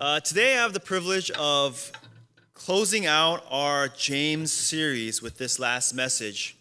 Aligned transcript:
Uh, 0.00 0.18
today, 0.18 0.54
I 0.58 0.62
have 0.62 0.72
the 0.72 0.80
privilege 0.80 1.30
of 1.30 1.92
closing 2.52 3.06
out 3.06 3.44
our 3.48 3.86
James 3.86 4.50
series 4.52 5.22
with 5.22 5.38
this 5.38 5.60
last 5.60 5.94
message. 5.94 6.56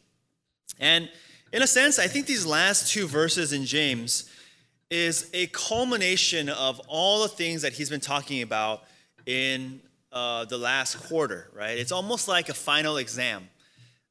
And 0.80 1.10
in 1.52 1.64
a 1.64 1.68
sense, 1.68 1.98
I 1.98 2.06
think 2.06 2.28
these 2.28 2.46
last 2.46 2.92
two 2.92 3.08
verses 3.08 3.52
in 3.52 3.66
James 3.66 4.30
is 4.92 5.32
a 5.34 5.48
culmination 5.48 6.48
of 6.48 6.80
all 6.88 7.24
the 7.24 7.28
things 7.28 7.64
that 7.64 7.74
he's 7.74 7.90
been 7.90 8.00
talking 8.00 8.44
about 8.44 8.84
in 9.26 9.82
uh, 10.12 10.46
the 10.46 10.60
last 10.60 11.00
quarter, 11.08 11.50
right? 11.56 11.76
It's 11.76 11.92
almost 11.92 12.28
like 12.28 12.50
a 12.50 12.54
final 12.54 12.98
exam. 12.98 13.50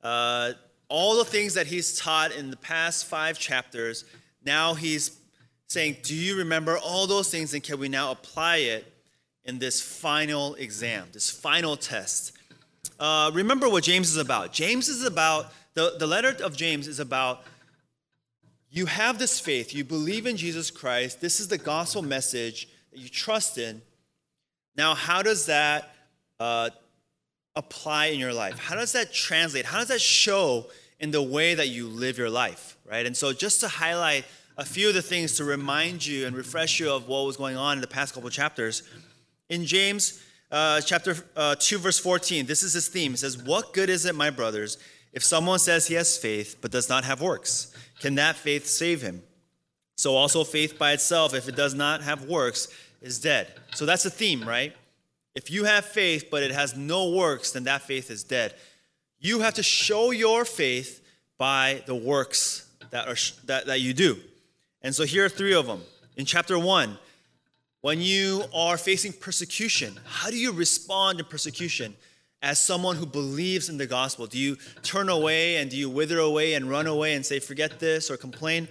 Uh, 0.02 0.54
all 0.89 1.16
the 1.16 1.25
things 1.25 1.54
that 1.54 1.68
he's 1.68 1.96
taught 1.96 2.32
in 2.32 2.50
the 2.50 2.57
past 2.57 3.07
five 3.07 3.39
chapters, 3.39 4.04
now 4.45 4.75
he's 4.75 5.16
saying, 5.68 5.98
Do 6.02 6.16
you 6.16 6.39
remember 6.39 6.77
all 6.77 7.07
those 7.07 7.30
things 7.30 7.54
and 7.54 7.62
can 7.62 7.79
we 7.79 7.89
now 7.89 8.11
apply 8.11 8.57
it 8.57 8.91
in 9.45 9.59
this 9.59 9.80
final 9.80 10.54
exam, 10.54 11.08
this 11.12 11.30
final 11.30 11.76
test. 11.76 12.32
Uh, 12.98 13.30
remember 13.35 13.68
what 13.68 13.85
James 13.85 14.11
is 14.11 14.16
about. 14.16 14.53
James 14.53 14.89
is 14.89 15.04
about, 15.04 15.53
the, 15.75 15.96
the 15.99 16.07
letter 16.07 16.36
of 16.43 16.57
James 16.57 16.86
is 16.86 17.00
about 17.00 17.43
you 18.71 18.86
have 18.86 19.18
this 19.18 19.39
faith, 19.39 19.75
you 19.75 19.85
believe 19.85 20.26
in 20.26 20.36
Jesus 20.36 20.71
Christ, 20.71 21.21
this 21.21 21.40
is 21.40 21.49
the 21.49 21.58
gospel 21.58 22.00
message 22.00 22.68
that 22.90 22.99
you 22.99 23.08
trust 23.08 23.58
in. 23.58 23.82
Now, 24.76 24.94
how 24.94 25.21
does 25.21 25.46
that 25.46 25.94
uh, 26.40 26.71
apply 27.54 28.07
in 28.07 28.18
your 28.18 28.32
life? 28.32 28.58
How 28.58 28.74
does 28.74 28.93
that 28.93 29.13
translate? 29.13 29.66
How 29.66 29.79
does 29.79 29.88
that 29.88 30.00
show 30.00 30.68
in 30.99 31.11
the 31.11 31.21
way 31.21 31.54
that 31.54 31.68
you 31.68 31.86
live 31.86 32.16
your 32.16 32.30
life, 32.30 32.78
right? 32.88 33.05
And 33.05 33.14
so, 33.14 33.34
just 33.34 33.61
to 33.61 33.69
highlight 33.69 34.24
a 34.56 34.64
few 34.64 34.88
of 34.88 34.94
the 34.94 35.02
things 35.02 35.36
to 35.36 35.44
remind 35.44 36.06
you 36.06 36.27
and 36.27 36.34
refresh 36.34 36.80
you 36.80 36.91
of 36.91 37.08
what 37.08 37.27
was 37.27 37.36
going 37.36 37.56
on 37.56 37.77
in 37.77 37.80
the 37.83 37.86
past 37.86 38.14
couple 38.14 38.30
chapters, 38.30 38.83
in 39.52 39.66
James 39.66 40.19
uh, 40.50 40.80
chapter 40.80 41.14
uh, 41.36 41.55
2, 41.58 41.78
verse 41.78 41.98
14, 41.98 42.47
this 42.47 42.62
is 42.62 42.72
his 42.72 42.88
theme. 42.88 43.12
It 43.12 43.18
says, 43.18 43.36
What 43.36 43.74
good 43.74 43.90
is 43.90 44.06
it, 44.06 44.14
my 44.14 44.30
brothers, 44.30 44.78
if 45.12 45.22
someone 45.22 45.58
says 45.58 45.86
he 45.86 45.94
has 45.94 46.16
faith 46.16 46.56
but 46.62 46.70
does 46.70 46.88
not 46.88 47.04
have 47.04 47.20
works? 47.20 47.74
Can 48.00 48.14
that 48.14 48.36
faith 48.36 48.66
save 48.66 49.02
him? 49.02 49.22
So 49.96 50.16
also 50.16 50.42
faith 50.42 50.78
by 50.78 50.92
itself, 50.92 51.34
if 51.34 51.48
it 51.48 51.54
does 51.54 51.74
not 51.74 52.02
have 52.02 52.24
works, 52.24 52.68
is 53.02 53.18
dead. 53.18 53.46
So 53.74 53.84
that's 53.84 54.04
the 54.04 54.10
theme, 54.10 54.42
right? 54.48 54.74
If 55.34 55.50
you 55.50 55.64
have 55.64 55.84
faith 55.84 56.28
but 56.30 56.42
it 56.42 56.50
has 56.50 56.74
no 56.74 57.10
works, 57.10 57.52
then 57.52 57.64
that 57.64 57.82
faith 57.82 58.10
is 58.10 58.24
dead. 58.24 58.55
You 59.20 59.40
have 59.40 59.55
to 59.55 59.62
show 59.62 60.12
your 60.12 60.46
faith 60.46 61.06
by 61.36 61.82
the 61.86 61.94
works 61.94 62.70
that, 62.90 63.06
are, 63.06 63.16
that, 63.44 63.66
that 63.66 63.80
you 63.82 63.92
do. 63.92 64.16
And 64.80 64.94
so 64.94 65.05
here 65.05 65.27
are 65.27 65.28
three 65.28 65.55
of 65.55 65.66
them. 65.66 65.82
In 66.16 66.24
chapter 66.24 66.58
1, 66.58 66.98
when 67.83 68.00
you 68.00 68.44
are 68.55 68.78
facing 68.78 69.12
persecution, 69.12 69.98
how 70.05 70.30
do 70.30 70.36
you 70.36 70.52
respond 70.52 71.19
to 71.19 71.25
persecution 71.25 71.94
as 72.41 72.61
someone 72.61 72.97
who 72.97 73.05
believes 73.05 73.69
in 73.69 73.77
the 73.77 73.86
gospel? 73.86 74.27
Do 74.27 74.39
you 74.39 74.56
turn 74.83 75.08
away 75.08 75.56
and 75.56 75.69
do 75.69 75.77
you 75.77 75.91
wither 75.91 76.19
away 76.19 76.55
and 76.55 76.70
run 76.70 76.86
away 76.86 77.14
and 77.14 77.27
say, 77.27 77.41
forget 77.41 77.80
this 77.80 78.11
or 78.11 78.16
complain? 78.16 78.69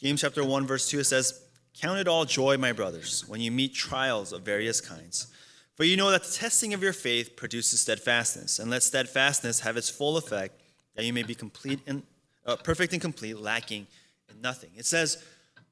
James 0.00 0.22
chapter 0.22 0.42
1, 0.42 0.66
verse 0.66 0.88
2, 0.88 1.00
it 1.00 1.04
says, 1.04 1.42
Count 1.74 1.98
it 1.98 2.08
all 2.08 2.24
joy, 2.24 2.56
my 2.56 2.72
brothers, 2.72 3.24
when 3.28 3.40
you 3.40 3.50
meet 3.50 3.74
trials 3.74 4.32
of 4.32 4.42
various 4.42 4.80
kinds. 4.80 5.26
For 5.74 5.84
you 5.84 5.96
know 5.96 6.10
that 6.10 6.22
the 6.22 6.32
testing 6.32 6.72
of 6.72 6.82
your 6.82 6.92
faith 6.92 7.36
produces 7.36 7.80
steadfastness, 7.80 8.58
and 8.58 8.70
let 8.70 8.84
steadfastness 8.84 9.60
have 9.60 9.76
its 9.76 9.90
full 9.90 10.16
effect, 10.16 10.60
that 10.94 11.04
you 11.04 11.12
may 11.12 11.24
be 11.24 11.34
complete 11.34 11.80
and 11.86 12.04
uh, 12.46 12.56
perfect 12.56 12.92
and 12.92 13.02
complete, 13.02 13.38
lacking 13.38 13.86
in 14.30 14.40
nothing. 14.40 14.70
It 14.76 14.86
says, 14.86 15.22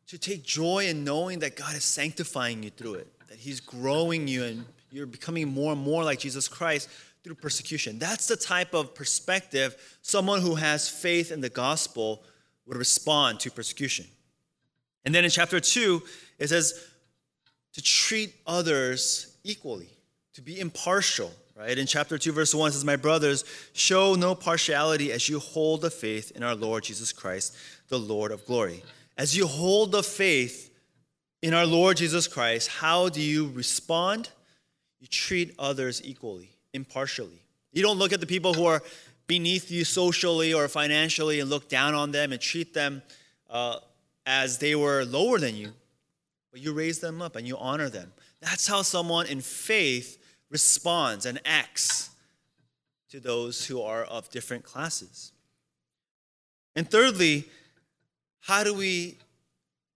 to 0.08 0.19
take 0.19 0.42
joy 0.42 0.86
in 0.86 1.05
knowing 1.05 1.39
that 1.41 1.56
God 1.56 1.75
is 1.75 1.84
sanctifying 1.84 2.62
you 2.62 2.70
through 2.70 2.95
it, 2.95 3.08
that 3.28 3.39
He's 3.39 3.61
growing 3.61 4.28
you 4.28 4.44
and 4.44 4.64
you're 4.91 5.06
becoming 5.06 5.48
more 5.48 5.72
and 5.72 5.81
more 5.81 6.05
like 6.05 6.19
Jesus 6.19 6.48
Christ 6.48 6.89
through 7.25 7.36
persecution. 7.36 7.98
That's 7.98 8.27
the 8.27 8.36
type 8.36 8.75
of 8.75 8.94
perspective 8.94 9.98
someone 10.03 10.42
who 10.42 10.55
has 10.56 10.89
faith 10.89 11.32
in 11.32 11.41
the 11.41 11.49
gospel 11.49 12.22
would 12.66 12.76
respond 12.76 13.41
to 13.41 13.50
persecution. 13.50 14.06
And 15.04 15.15
then 15.15 15.25
in 15.25 15.31
chapter 15.31 15.60
2, 15.60 16.03
it 16.38 16.49
says 16.49 16.88
to 17.72 17.82
treat 17.82 18.34
others 18.47 19.37
equally, 19.44 19.88
to 20.34 20.43
be 20.43 20.60
impartial, 20.60 21.32
right? 21.56 21.76
In 21.76 21.87
chapter 21.87 22.19
2, 22.19 22.32
verse 22.32 22.55
1, 22.55 22.69
it 22.69 22.72
says, 22.72 22.84
My 22.84 22.97
brothers, 22.97 23.44
show 23.72 24.15
no 24.15 24.34
partiality 24.34 25.10
as 25.10 25.28
you 25.28 25.38
hold 25.38 25.81
the 25.81 25.91
faith 25.91 26.32
in 26.32 26.43
our 26.43 26.55
Lord 26.55 26.84
Jesus 26.84 27.12
Christ, 27.12 27.56
the 27.88 27.99
Lord 27.99 28.31
of 28.31 28.44
glory 28.44 28.82
as 29.22 29.37
you 29.37 29.47
hold 29.47 29.93
the 29.93 30.03
faith 30.03 30.75
in 31.43 31.55
our 31.55 31.65
Lord 31.65 31.97
Jesus 31.97 32.27
Christ, 32.27 32.66
how 32.66 33.09
do 33.09 33.21
you 33.21 33.53
respond? 33.55 34.28
You 34.99 35.06
treat 35.06 35.55
others 35.60 36.03
equally, 36.05 36.50
impartially. 36.75 37.41
You 37.72 37.84
don't 37.84 38.00
look 38.00 38.12
at 38.12 38.19
the 38.19 38.27
people 38.27 38.53
who 38.53 38.66
are 38.66 38.82
beneath 39.28 39.71
you 39.71 39.84
socially 39.84 40.53
or 40.53 40.66
financially 40.66 41.38
and 41.38 41.49
look 41.49 41.69
down 41.69 41.94
on 41.94 42.11
them 42.11 42.32
and 42.32 42.41
treat 42.41 42.75
them 42.75 43.00
uh, 43.49 43.77
as 44.27 44.59
they 44.59 44.75
were 44.75 45.05
lower 45.05 45.38
than 45.38 45.55
you, 45.55 45.72
but 46.50 46.61
you 46.61 46.72
raise 46.72 46.99
them 46.99 47.22
up 47.22 47.37
and 47.37 47.47
you 47.47 47.56
honor 47.56 47.88
them. 47.88 48.12
That's 48.41 48.66
how 48.66 48.82
someone 48.82 49.27
in 49.27 49.41
faith 49.41 50.19
responds 50.50 51.27
and 51.27 51.41
acts 51.44 52.11
to 53.11 53.21
those 53.21 53.66
who 53.66 53.82
are 53.82 54.03
of 54.03 54.31
different 54.31 54.65
classes. 54.65 55.31
And 56.75 56.91
thirdly, 56.91 57.44
how 58.42 58.64
do 58.64 58.75
we 58.75 59.19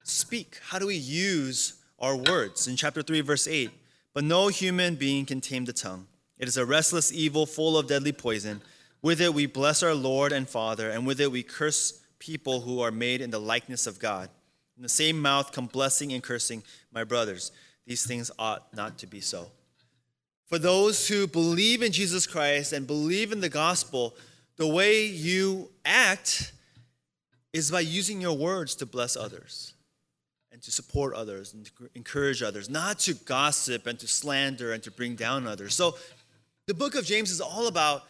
speak? 0.04 0.60
How 0.62 0.78
do 0.78 0.86
we 0.86 0.94
use 0.94 1.74
our 1.98 2.16
words? 2.16 2.68
In 2.68 2.76
chapter 2.76 3.02
3, 3.02 3.20
verse 3.20 3.48
8, 3.48 3.70
but 4.14 4.22
no 4.22 4.48
human 4.48 4.94
being 4.94 5.26
can 5.26 5.40
tame 5.40 5.64
the 5.64 5.72
tongue. 5.72 6.06
It 6.38 6.46
is 6.46 6.56
a 6.56 6.64
restless 6.64 7.12
evil 7.12 7.44
full 7.44 7.76
of 7.76 7.88
deadly 7.88 8.12
poison. 8.12 8.62
With 9.02 9.20
it 9.20 9.34
we 9.34 9.46
bless 9.46 9.82
our 9.82 9.94
Lord 9.94 10.30
and 10.30 10.48
Father, 10.48 10.90
and 10.90 11.04
with 11.04 11.20
it 11.20 11.32
we 11.32 11.42
curse 11.42 12.00
people 12.20 12.60
who 12.60 12.80
are 12.80 12.92
made 12.92 13.20
in 13.20 13.30
the 13.30 13.40
likeness 13.40 13.86
of 13.86 13.98
God. 13.98 14.30
In 14.76 14.82
the 14.84 14.88
same 14.88 15.20
mouth 15.20 15.50
come 15.50 15.66
blessing 15.66 16.12
and 16.12 16.22
cursing, 16.22 16.62
my 16.92 17.02
brothers. 17.02 17.50
These 17.84 18.06
things 18.06 18.30
ought 18.38 18.72
not 18.74 18.96
to 18.98 19.08
be 19.08 19.20
so. 19.20 19.50
For 20.46 20.58
those 20.58 21.08
who 21.08 21.26
believe 21.26 21.82
in 21.82 21.90
Jesus 21.90 22.28
Christ 22.28 22.72
and 22.72 22.86
believe 22.86 23.32
in 23.32 23.40
the 23.40 23.48
gospel, 23.48 24.14
the 24.56 24.68
way 24.68 25.04
you 25.04 25.70
act 25.84 26.52
is 27.56 27.70
by 27.70 27.80
using 27.80 28.20
your 28.20 28.36
words 28.36 28.74
to 28.76 28.86
bless 28.86 29.16
others 29.16 29.72
and 30.52 30.62
to 30.62 30.70
support 30.70 31.14
others 31.14 31.54
and 31.54 31.64
to 31.64 31.72
encourage 31.94 32.42
others, 32.42 32.68
not 32.68 32.98
to 32.98 33.14
gossip 33.14 33.86
and 33.86 33.98
to 33.98 34.06
slander 34.06 34.72
and 34.72 34.82
to 34.82 34.90
bring 34.90 35.14
down 35.14 35.46
others. 35.46 35.74
So 35.74 35.96
the 36.66 36.74
book 36.74 36.94
of 36.94 37.04
James 37.04 37.30
is 37.30 37.40
all 37.40 37.66
about 37.66 38.04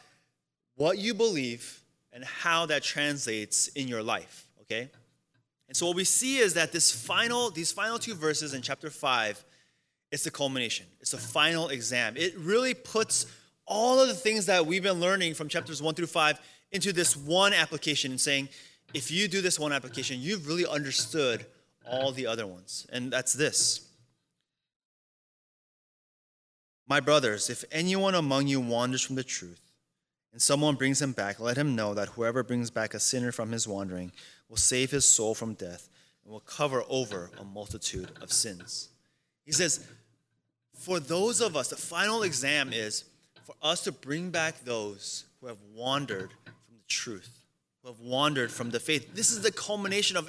what 0.74 0.98
you 0.98 1.14
believe 1.14 1.80
and 2.12 2.24
how 2.24 2.66
that 2.66 2.82
translates 2.82 3.68
in 3.68 3.86
your 3.88 4.02
life, 4.02 4.46
okay? 4.62 4.90
And 5.68 5.76
so 5.76 5.86
what 5.86 5.96
we 5.96 6.04
see 6.04 6.38
is 6.38 6.54
that 6.54 6.72
this 6.72 6.90
final 6.90 7.50
these 7.50 7.72
final 7.72 7.98
two 7.98 8.14
verses 8.14 8.52
in 8.52 8.62
chapter 8.62 8.90
5 8.90 9.44
it's 10.12 10.22
the 10.22 10.30
culmination. 10.30 10.86
It's 11.00 11.10
the 11.10 11.18
final 11.18 11.68
exam. 11.68 12.16
It 12.16 12.34
really 12.38 12.74
puts 12.74 13.26
all 13.66 14.00
of 14.00 14.06
the 14.06 14.14
things 14.14 14.46
that 14.46 14.64
we've 14.64 14.82
been 14.82 15.00
learning 15.00 15.34
from 15.34 15.48
chapters 15.48 15.82
1 15.82 15.94
through 15.96 16.06
5 16.06 16.40
into 16.70 16.92
this 16.92 17.16
one 17.16 17.52
application 17.52 18.12
and 18.12 18.20
saying 18.20 18.48
if 18.94 19.10
you 19.10 19.28
do 19.28 19.40
this 19.40 19.58
one 19.58 19.72
application, 19.72 20.20
you've 20.20 20.46
really 20.46 20.66
understood 20.66 21.46
all 21.88 22.12
the 22.12 22.26
other 22.26 22.46
ones. 22.46 22.86
And 22.92 23.12
that's 23.12 23.32
this. 23.32 23.86
My 26.88 27.00
brothers, 27.00 27.50
if 27.50 27.64
anyone 27.72 28.14
among 28.14 28.46
you 28.46 28.60
wanders 28.60 29.02
from 29.02 29.16
the 29.16 29.24
truth, 29.24 29.60
and 30.32 30.40
someone 30.40 30.74
brings 30.74 31.00
him 31.00 31.12
back, 31.12 31.40
let 31.40 31.56
him 31.56 31.74
know 31.74 31.94
that 31.94 32.10
whoever 32.10 32.42
brings 32.42 32.70
back 32.70 32.94
a 32.94 33.00
sinner 33.00 33.32
from 33.32 33.52
his 33.52 33.66
wandering 33.66 34.12
will 34.48 34.56
save 34.56 34.90
his 34.90 35.04
soul 35.04 35.34
from 35.34 35.54
death 35.54 35.88
and 36.24 36.32
will 36.32 36.40
cover 36.40 36.84
over 36.88 37.30
a 37.40 37.44
multitude 37.44 38.10
of 38.20 38.32
sins. 38.32 38.90
He 39.44 39.52
says, 39.52 39.86
for 40.74 41.00
those 41.00 41.40
of 41.40 41.56
us, 41.56 41.68
the 41.68 41.76
final 41.76 42.22
exam 42.22 42.70
is 42.72 43.04
for 43.44 43.54
us 43.62 43.82
to 43.84 43.92
bring 43.92 44.30
back 44.30 44.62
those 44.64 45.24
who 45.40 45.46
have 45.46 45.58
wandered 45.74 46.30
from 46.44 46.76
the 46.76 46.86
truth 46.86 47.35
who 47.86 47.92
have 47.92 48.00
wandered 48.00 48.50
from 48.50 48.70
the 48.70 48.80
faith. 48.80 49.14
This 49.14 49.30
is 49.30 49.42
the 49.42 49.52
culmination 49.52 50.16
of 50.16 50.28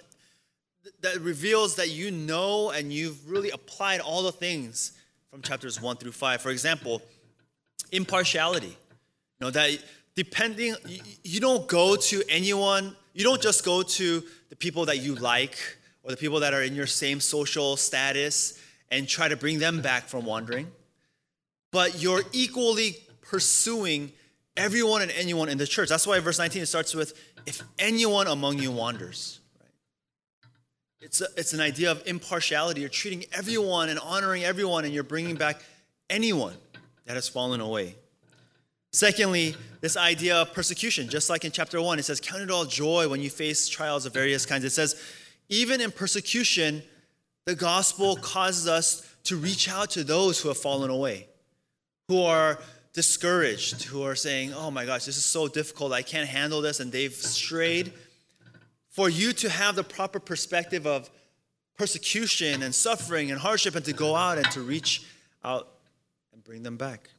that 1.02 1.20
reveals 1.20 1.76
that 1.76 1.90
you 1.90 2.12
know 2.12 2.70
and 2.70 2.94
you've 2.94 3.28
really 3.30 3.50
applied 3.50 4.00
all 4.00 4.22
the 4.22 4.32
things 4.32 4.92
from 5.32 5.42
chapters 5.42 5.82
1 5.82 5.98
through 5.98 6.12
5. 6.12 6.40
For 6.40 6.52
example, 6.52 7.02
impartiality. 7.92 8.68
You 8.68 9.42
know 9.42 9.50
that 9.50 9.84
depending 10.16 10.76
you 11.24 11.40
don't 11.40 11.68
go 11.68 11.96
to 11.96 12.24
anyone, 12.30 12.96
you 13.14 13.24
don't 13.24 13.42
just 13.42 13.66
go 13.66 13.82
to 13.82 14.24
the 14.50 14.56
people 14.56 14.86
that 14.86 15.00
you 15.00 15.16
like 15.16 15.58
or 16.04 16.12
the 16.12 16.18
people 16.18 16.42
that 16.42 16.54
are 16.54 16.62
in 16.62 16.76
your 16.76 16.88
same 16.88 17.20
social 17.20 17.76
status 17.76 18.62
and 18.92 19.08
try 19.08 19.28
to 19.28 19.36
bring 19.36 19.58
them 19.58 19.82
back 19.82 20.04
from 20.04 20.26
wandering. 20.26 20.68
But 21.72 22.02
you're 22.02 22.22
equally 22.34 22.98
pursuing 23.22 24.12
everyone 24.58 25.02
and 25.02 25.12
anyone 25.12 25.48
in 25.48 25.58
the 25.58 25.68
church. 25.68 25.90
That's 25.90 26.06
why 26.06 26.20
verse 26.20 26.40
19 26.40 26.66
starts 26.66 26.94
with 26.94 27.14
if 27.46 27.62
anyone 27.80 28.28
among 28.28 28.60
you 28.60 28.72
wanders. 28.72 29.40
It's, 31.00 31.22
a, 31.22 31.28
it's 31.38 31.54
an 31.54 31.62
idea 31.62 31.92
of 31.92 32.04
impartiality. 32.06 32.82
You're 32.82 32.90
treating 32.90 33.24
everyone 33.32 33.90
and 33.90 34.00
honoring 34.00 34.44
everyone, 34.44 34.84
and 34.84 34.94
you're 34.94 35.04
bringing 35.04 35.36
back 35.36 35.62
anyone 36.10 36.56
that 37.06 37.14
has 37.14 37.30
fallen 37.30 37.62
away. 37.62 37.96
Secondly, 38.92 39.56
this 39.80 39.96
idea 39.96 40.38
of 40.38 40.54
persecution, 40.54 41.08
just 41.08 41.30
like 41.30 41.46
in 41.46 41.52
chapter 41.52 41.82
one, 41.82 42.00
it 42.00 42.04
says, 42.04 42.20
Count 42.20 42.42
it 42.42 42.52
all 42.52 42.66
joy 42.66 43.08
when 43.08 43.22
you 43.22 43.30
face 43.30 43.68
trials 43.68 44.06
of 44.06 44.14
various 44.14 44.46
kinds. 44.46 44.64
It 44.64 44.72
says, 44.72 45.02
even 45.50 45.82
in 45.82 45.92
persecution, 45.92 46.82
the 47.46 47.56
gospel 47.56 48.18
causes 48.18 48.68
us 48.68 49.08
to 49.26 49.38
reach 49.38 49.70
out 49.70 49.92
to 49.92 50.04
those 50.04 50.42
who 50.42 50.50
have 50.50 50.58
fallen 50.58 50.90
away, 50.90 51.28
who 52.08 52.24
are 52.24 52.60
discouraged, 52.98 53.84
who 53.84 54.02
are 54.02 54.16
saying, 54.16 54.56
Oh 54.56 54.72
my 54.72 54.84
gosh, 54.84 55.06
this 55.06 55.18
is 55.18 55.24
so 55.24 55.48
difficult. 55.48 55.94
I 55.94 56.02
can't 56.02 56.28
handle 56.28 56.62
this, 56.62 56.80
and 56.80 56.92
they've 56.92 57.14
strayed. 57.14 57.94
For 58.90 59.08
you 59.08 59.34
to 59.34 59.50
have 59.50 59.76
the 59.76 59.84
proper 59.84 60.20
perspective 60.20 60.88
of 60.88 61.08
persecution 61.78 62.64
and 62.64 62.74
suffering 62.74 63.30
and 63.30 63.40
hardship, 63.40 63.76
and 63.76 63.86
to 63.86 63.94
go 63.94 64.16
out 64.16 64.40
and 64.40 64.50
to 64.50 64.62
reach 64.62 65.06
out 65.44 65.68
and 66.34 66.44
bring 66.44 66.64
them 66.64 66.76
back. 66.76 67.12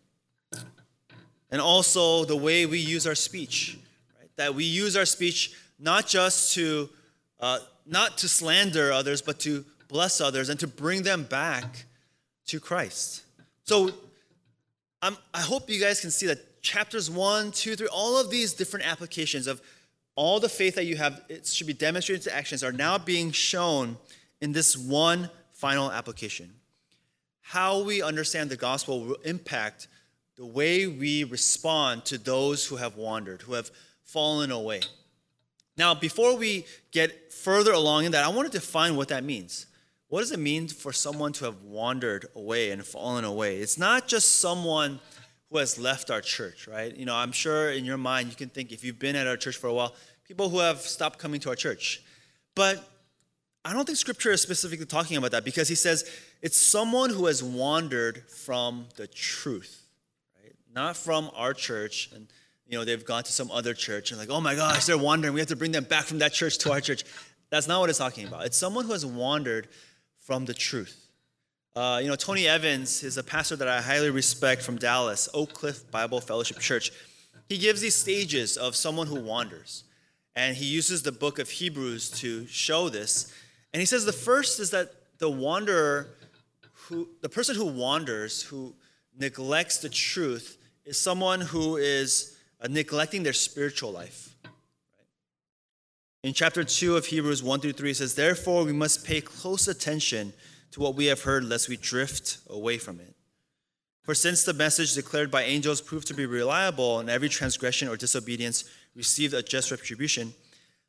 And 1.52 1.60
also 1.60 2.24
the 2.24 2.36
way 2.36 2.66
we 2.66 2.80
use 2.80 3.06
our 3.06 3.14
speech, 3.14 3.78
right? 4.18 4.30
that 4.34 4.56
we 4.56 4.64
use 4.64 4.96
our 4.96 5.06
speech 5.06 5.52
not 5.78 6.08
just 6.08 6.54
to 6.54 6.88
uh, 7.38 7.60
not 7.86 8.18
to 8.18 8.28
slander 8.28 8.90
others, 8.90 9.22
but 9.22 9.38
to 9.40 9.64
bless 9.86 10.20
others 10.20 10.48
and 10.48 10.58
to 10.58 10.66
bring 10.66 11.04
them 11.04 11.22
back 11.22 11.84
to 12.48 12.58
Christ. 12.58 13.22
So 13.62 13.92
I'm, 15.00 15.16
I 15.32 15.40
hope 15.40 15.70
you 15.70 15.80
guys 15.80 16.00
can 16.00 16.10
see 16.10 16.26
that 16.26 16.62
chapters 16.62 17.10
one, 17.10 17.52
two, 17.52 17.76
three, 17.76 17.86
all 17.88 18.20
of 18.20 18.30
these 18.30 18.52
different 18.52 18.86
applications 18.86 19.46
of 19.46 19.60
all 20.16 20.40
the 20.40 20.48
faith 20.48 20.74
that 20.74 20.84
you 20.84 20.96
have, 20.96 21.22
it 21.28 21.46
should 21.46 21.68
be 21.68 21.72
demonstrated 21.72 22.24
to 22.24 22.34
actions, 22.34 22.64
are 22.64 22.72
now 22.72 22.98
being 22.98 23.30
shown 23.30 23.96
in 24.40 24.52
this 24.52 24.76
one 24.76 25.30
final 25.52 25.92
application. 25.92 26.52
How 27.40 27.82
we 27.82 28.02
understand 28.02 28.50
the 28.50 28.56
gospel 28.56 29.04
will 29.04 29.14
impact 29.24 29.86
the 30.36 30.44
way 30.44 30.86
we 30.86 31.24
respond 31.24 32.04
to 32.06 32.18
those 32.18 32.66
who 32.66 32.76
have 32.76 32.96
wandered, 32.96 33.42
who 33.42 33.54
have 33.54 33.70
fallen 34.02 34.50
away. 34.50 34.80
Now, 35.76 35.94
before 35.94 36.36
we 36.36 36.66
get 36.90 37.32
further 37.32 37.72
along 37.72 38.04
in 38.04 38.12
that, 38.12 38.24
I 38.24 38.28
want 38.28 38.50
to 38.50 38.58
define 38.58 38.96
what 38.96 39.08
that 39.08 39.22
means. 39.22 39.66
What 40.08 40.20
does 40.20 40.32
it 40.32 40.38
mean 40.38 40.68
for 40.68 40.92
someone 40.92 41.32
to 41.34 41.44
have 41.44 41.62
wandered 41.62 42.26
away 42.34 42.70
and 42.70 42.84
fallen 42.84 43.24
away? 43.24 43.58
It's 43.58 43.78
not 43.78 44.08
just 44.08 44.40
someone 44.40 45.00
who 45.50 45.58
has 45.58 45.78
left 45.78 46.10
our 46.10 46.20
church, 46.20 46.66
right? 46.66 46.94
You 46.94 47.04
know, 47.04 47.14
I'm 47.14 47.32
sure 47.32 47.70
in 47.70 47.84
your 47.84 47.98
mind 47.98 48.30
you 48.30 48.36
can 48.36 48.48
think 48.48 48.72
if 48.72 48.84
you've 48.84 48.98
been 48.98 49.16
at 49.16 49.26
our 49.26 49.36
church 49.36 49.56
for 49.56 49.66
a 49.66 49.74
while, 49.74 49.94
people 50.26 50.48
who 50.48 50.58
have 50.58 50.80
stopped 50.80 51.18
coming 51.18 51.40
to 51.40 51.50
our 51.50 51.56
church. 51.56 52.02
But 52.54 52.86
I 53.64 53.72
don't 53.72 53.84
think 53.84 53.98
scripture 53.98 54.30
is 54.30 54.40
specifically 54.40 54.86
talking 54.86 55.16
about 55.16 55.32
that 55.32 55.44
because 55.44 55.68
he 55.68 55.74
says 55.74 56.10
it's 56.42 56.56
someone 56.56 57.10
who 57.10 57.26
has 57.26 57.42
wandered 57.42 58.24
from 58.30 58.86
the 58.96 59.06
truth 59.06 59.88
not 60.74 60.96
from 60.96 61.30
our 61.34 61.52
church 61.52 62.08
and 62.14 62.28
you 62.66 62.78
know 62.78 62.84
they've 62.84 63.04
gone 63.04 63.22
to 63.24 63.32
some 63.32 63.50
other 63.50 63.74
church 63.74 64.10
and 64.10 64.20
like 64.20 64.30
oh 64.30 64.40
my 64.40 64.54
gosh 64.54 64.86
they're 64.86 64.98
wandering 64.98 65.34
we 65.34 65.40
have 65.40 65.48
to 65.48 65.56
bring 65.56 65.72
them 65.72 65.84
back 65.84 66.04
from 66.04 66.18
that 66.18 66.32
church 66.32 66.58
to 66.58 66.70
our 66.70 66.80
church 66.80 67.04
that's 67.50 67.66
not 67.66 67.80
what 67.80 67.90
it's 67.90 67.98
talking 67.98 68.26
about 68.26 68.44
it's 68.44 68.56
someone 68.56 68.84
who 68.84 68.92
has 68.92 69.04
wandered 69.04 69.68
from 70.28 70.44
the 70.44 70.52
truth. 70.52 71.08
Uh, 71.74 72.00
you 72.02 72.08
know 72.08 72.14
tony 72.14 72.46
evans 72.46 73.02
is 73.02 73.16
a 73.16 73.22
pastor 73.22 73.56
that 73.56 73.66
i 73.66 73.80
highly 73.80 74.10
respect 74.10 74.60
from 74.60 74.76
dallas 74.76 75.26
oak 75.32 75.54
cliff 75.54 75.90
bible 75.90 76.20
fellowship 76.20 76.58
church. 76.58 76.92
He 77.48 77.56
gives 77.56 77.80
these 77.80 77.94
stages 77.94 78.58
of 78.58 78.76
someone 78.76 79.06
who 79.06 79.18
wanders 79.20 79.84
and 80.36 80.54
he 80.54 80.66
uses 80.66 81.02
the 81.02 81.12
book 81.12 81.38
of 81.38 81.48
hebrews 81.48 82.10
to 82.20 82.46
show 82.46 82.90
this. 82.90 83.32
And 83.72 83.80
he 83.80 83.86
says 83.86 84.04
the 84.04 84.12
first 84.12 84.60
is 84.60 84.70
that 84.72 84.92
the 85.18 85.30
wanderer 85.30 86.08
who 86.74 87.08
the 87.22 87.30
person 87.30 87.56
who 87.56 87.64
wanders 87.64 88.42
who 88.42 88.74
neglects 89.18 89.78
the 89.78 89.88
truth 89.88 90.58
is 90.84 91.00
someone 91.00 91.40
who 91.40 91.78
is 91.78 92.36
uh, 92.60 92.68
neglecting 92.68 93.22
their 93.22 93.38
spiritual 93.48 93.92
life. 93.92 94.36
In 96.22 96.34
chapter 96.34 96.64
2 96.64 96.96
of 96.96 97.06
Hebrews 97.06 97.42
1 97.42 97.60
through 97.60 97.74
3, 97.74 97.90
it 97.90 97.96
says, 97.96 98.14
Therefore, 98.14 98.64
we 98.64 98.72
must 98.72 99.06
pay 99.06 99.20
close 99.20 99.68
attention 99.68 100.32
to 100.72 100.80
what 100.80 100.94
we 100.94 101.06
have 101.06 101.22
heard, 101.22 101.44
lest 101.44 101.68
we 101.68 101.76
drift 101.76 102.38
away 102.48 102.78
from 102.78 102.98
it. 103.00 103.14
For 104.02 104.14
since 104.14 104.42
the 104.42 104.54
message 104.54 104.94
declared 104.94 105.30
by 105.30 105.42
angels 105.42 105.80
proved 105.80 106.08
to 106.08 106.14
be 106.14 106.26
reliable, 106.26 106.98
and 106.98 107.08
every 107.08 107.28
transgression 107.28 107.88
or 107.88 107.96
disobedience 107.96 108.64
received 108.96 109.34
a 109.34 109.42
just 109.42 109.70
retribution, 109.70 110.34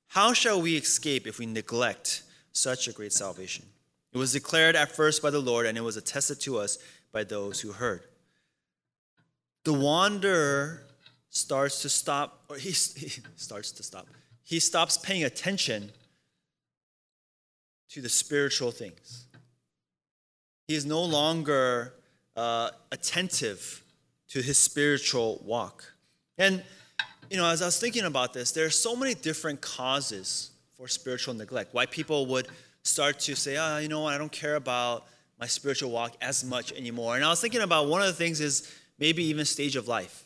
how 0.07 0.33
shall 0.33 0.61
we 0.61 0.75
escape 0.75 1.27
if 1.27 1.37
we 1.37 1.45
neglect 1.45 2.23
such 2.51 2.87
a 2.87 2.93
great 2.93 3.13
salvation? 3.13 3.65
It 4.11 4.17
was 4.17 4.33
declared 4.33 4.75
at 4.75 4.91
first 4.91 5.21
by 5.21 5.29
the 5.29 5.39
Lord, 5.39 5.67
and 5.67 5.77
it 5.77 5.81
was 5.81 5.97
attested 5.97 6.39
to 6.41 6.57
us 6.57 6.79
by 7.11 7.23
those 7.23 7.59
who 7.61 7.71
heard 7.71 8.01
the 9.65 9.73
wanderer 9.73 10.81
starts 11.29 11.81
to 11.83 11.89
stop, 11.89 12.43
or 12.49 12.55
he, 12.55 12.71
he 12.71 13.21
starts 13.35 13.71
to 13.73 13.83
stop. 13.83 14.07
He 14.50 14.60
stops 14.60 14.98
paying 14.98 15.24
attention 15.24 15.92
to 17.92 18.01
the 18.01 18.10
spiritual 18.10 18.72
things. 18.72 19.28
He 20.68 20.74
is 20.74 20.88
no 20.88 21.04
longer 21.04 21.94
uh, 22.36 22.72
attentive 22.92 23.84
to 24.30 24.42
his 24.42 24.57
spiritual 24.57 25.40
walk. 25.46 25.94
And, 26.40 26.63
you 27.30 27.38
know, 27.38 27.46
as 27.46 27.62
I 27.62 27.66
was 27.66 27.80
thinking 27.80 28.06
about 28.06 28.34
this, 28.34 28.51
there 28.51 28.66
are 28.66 28.72
so 28.72 28.96
many 28.96 29.13
different 29.13 29.62
causes 29.62 30.50
for 30.75 30.88
spiritual 30.88 31.36
neglect. 31.36 31.75
Why 31.75 31.86
people 31.86 32.25
would 32.25 32.48
start 32.81 33.19
to 33.19 33.36
say, 33.36 33.56
ah, 33.56 33.75
oh, 33.75 33.78
you 33.78 33.88
know 33.88 34.07
I 34.07 34.18
don't 34.18 34.31
care 34.31 34.56
about 34.56 35.06
my 35.40 35.46
spiritual 35.46 35.92
walk 35.92 36.16
as 36.22 36.44
much 36.44 36.72
anymore. 36.72 37.18
And 37.18 37.24
I 37.24 37.30
was 37.30 37.40
thinking 37.40 37.62
about 37.62 37.88
one 37.88 38.01
of 38.01 38.07
the 38.07 38.13
things 38.13 38.42
is 38.42 38.75
maybe 38.98 39.24
even 39.25 39.46
stage 39.46 39.75
of 39.75 39.88
life. 39.88 40.24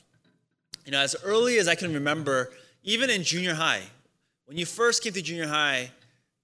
You 0.85 0.93
know, 0.93 0.99
as 0.99 1.13
early 1.25 1.57
as 1.57 1.67
I 1.67 1.75
can 1.75 1.93
remember, 1.93 2.53
even 2.83 3.09
in 3.09 3.23
junior 3.23 3.55
high, 3.55 3.83
when 4.45 4.57
you 4.57 4.65
first 4.65 5.03
came 5.03 5.13
to 5.13 5.21
junior 5.21 5.47
high, 5.47 5.91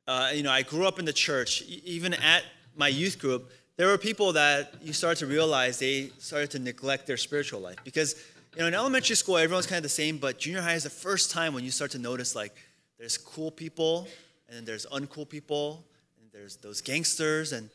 uh, 0.08 0.32
you 0.34 0.44
know, 0.44 0.52
I 0.52 0.64
grew 0.64 0.88
up 0.88 1.00
in 1.00 1.06
the 1.06 1.14
church. 1.14 1.62
Even 1.64 2.14
at 2.14 2.44
my 2.76 2.88
youth 2.88 3.20
group, 3.20 3.52
there 3.78 3.88
were 3.88 3.98
people 3.98 4.34
that 4.34 4.74
you 4.82 4.94
start 4.94 5.18
to 5.18 5.26
realize 5.26 5.80
they 5.80 6.12
started 6.18 6.52
to 6.52 6.60
neglect 6.60 7.08
their 7.08 7.18
spiritual 7.18 7.60
life 7.60 7.78
because, 7.84 8.16
you 8.56 8.62
know, 8.62 8.68
in 8.68 8.74
elementary 8.74 9.16
school 9.16 9.38
everyone's 9.38 9.68
kind 9.68 9.78
of 9.78 9.84
the 9.84 9.90
same, 9.90 10.18
but 10.18 10.40
junior 10.40 10.62
high 10.62 10.74
is 10.74 10.84
the 10.84 10.90
first 10.90 11.32
time 11.32 11.54
when 11.54 11.64
you 11.64 11.72
start 11.72 11.92
to 11.92 12.00
notice 12.00 12.36
like 12.36 12.54
there's 12.98 13.18
cool 13.18 13.52
people 13.52 14.08
and 14.48 14.58
then 14.58 14.66
there's 14.66 14.86
uncool 14.88 15.28
people 15.28 15.86
and 16.20 16.30
there's 16.32 16.58
those 16.58 16.82
gangsters 16.82 17.54
and 17.54 17.70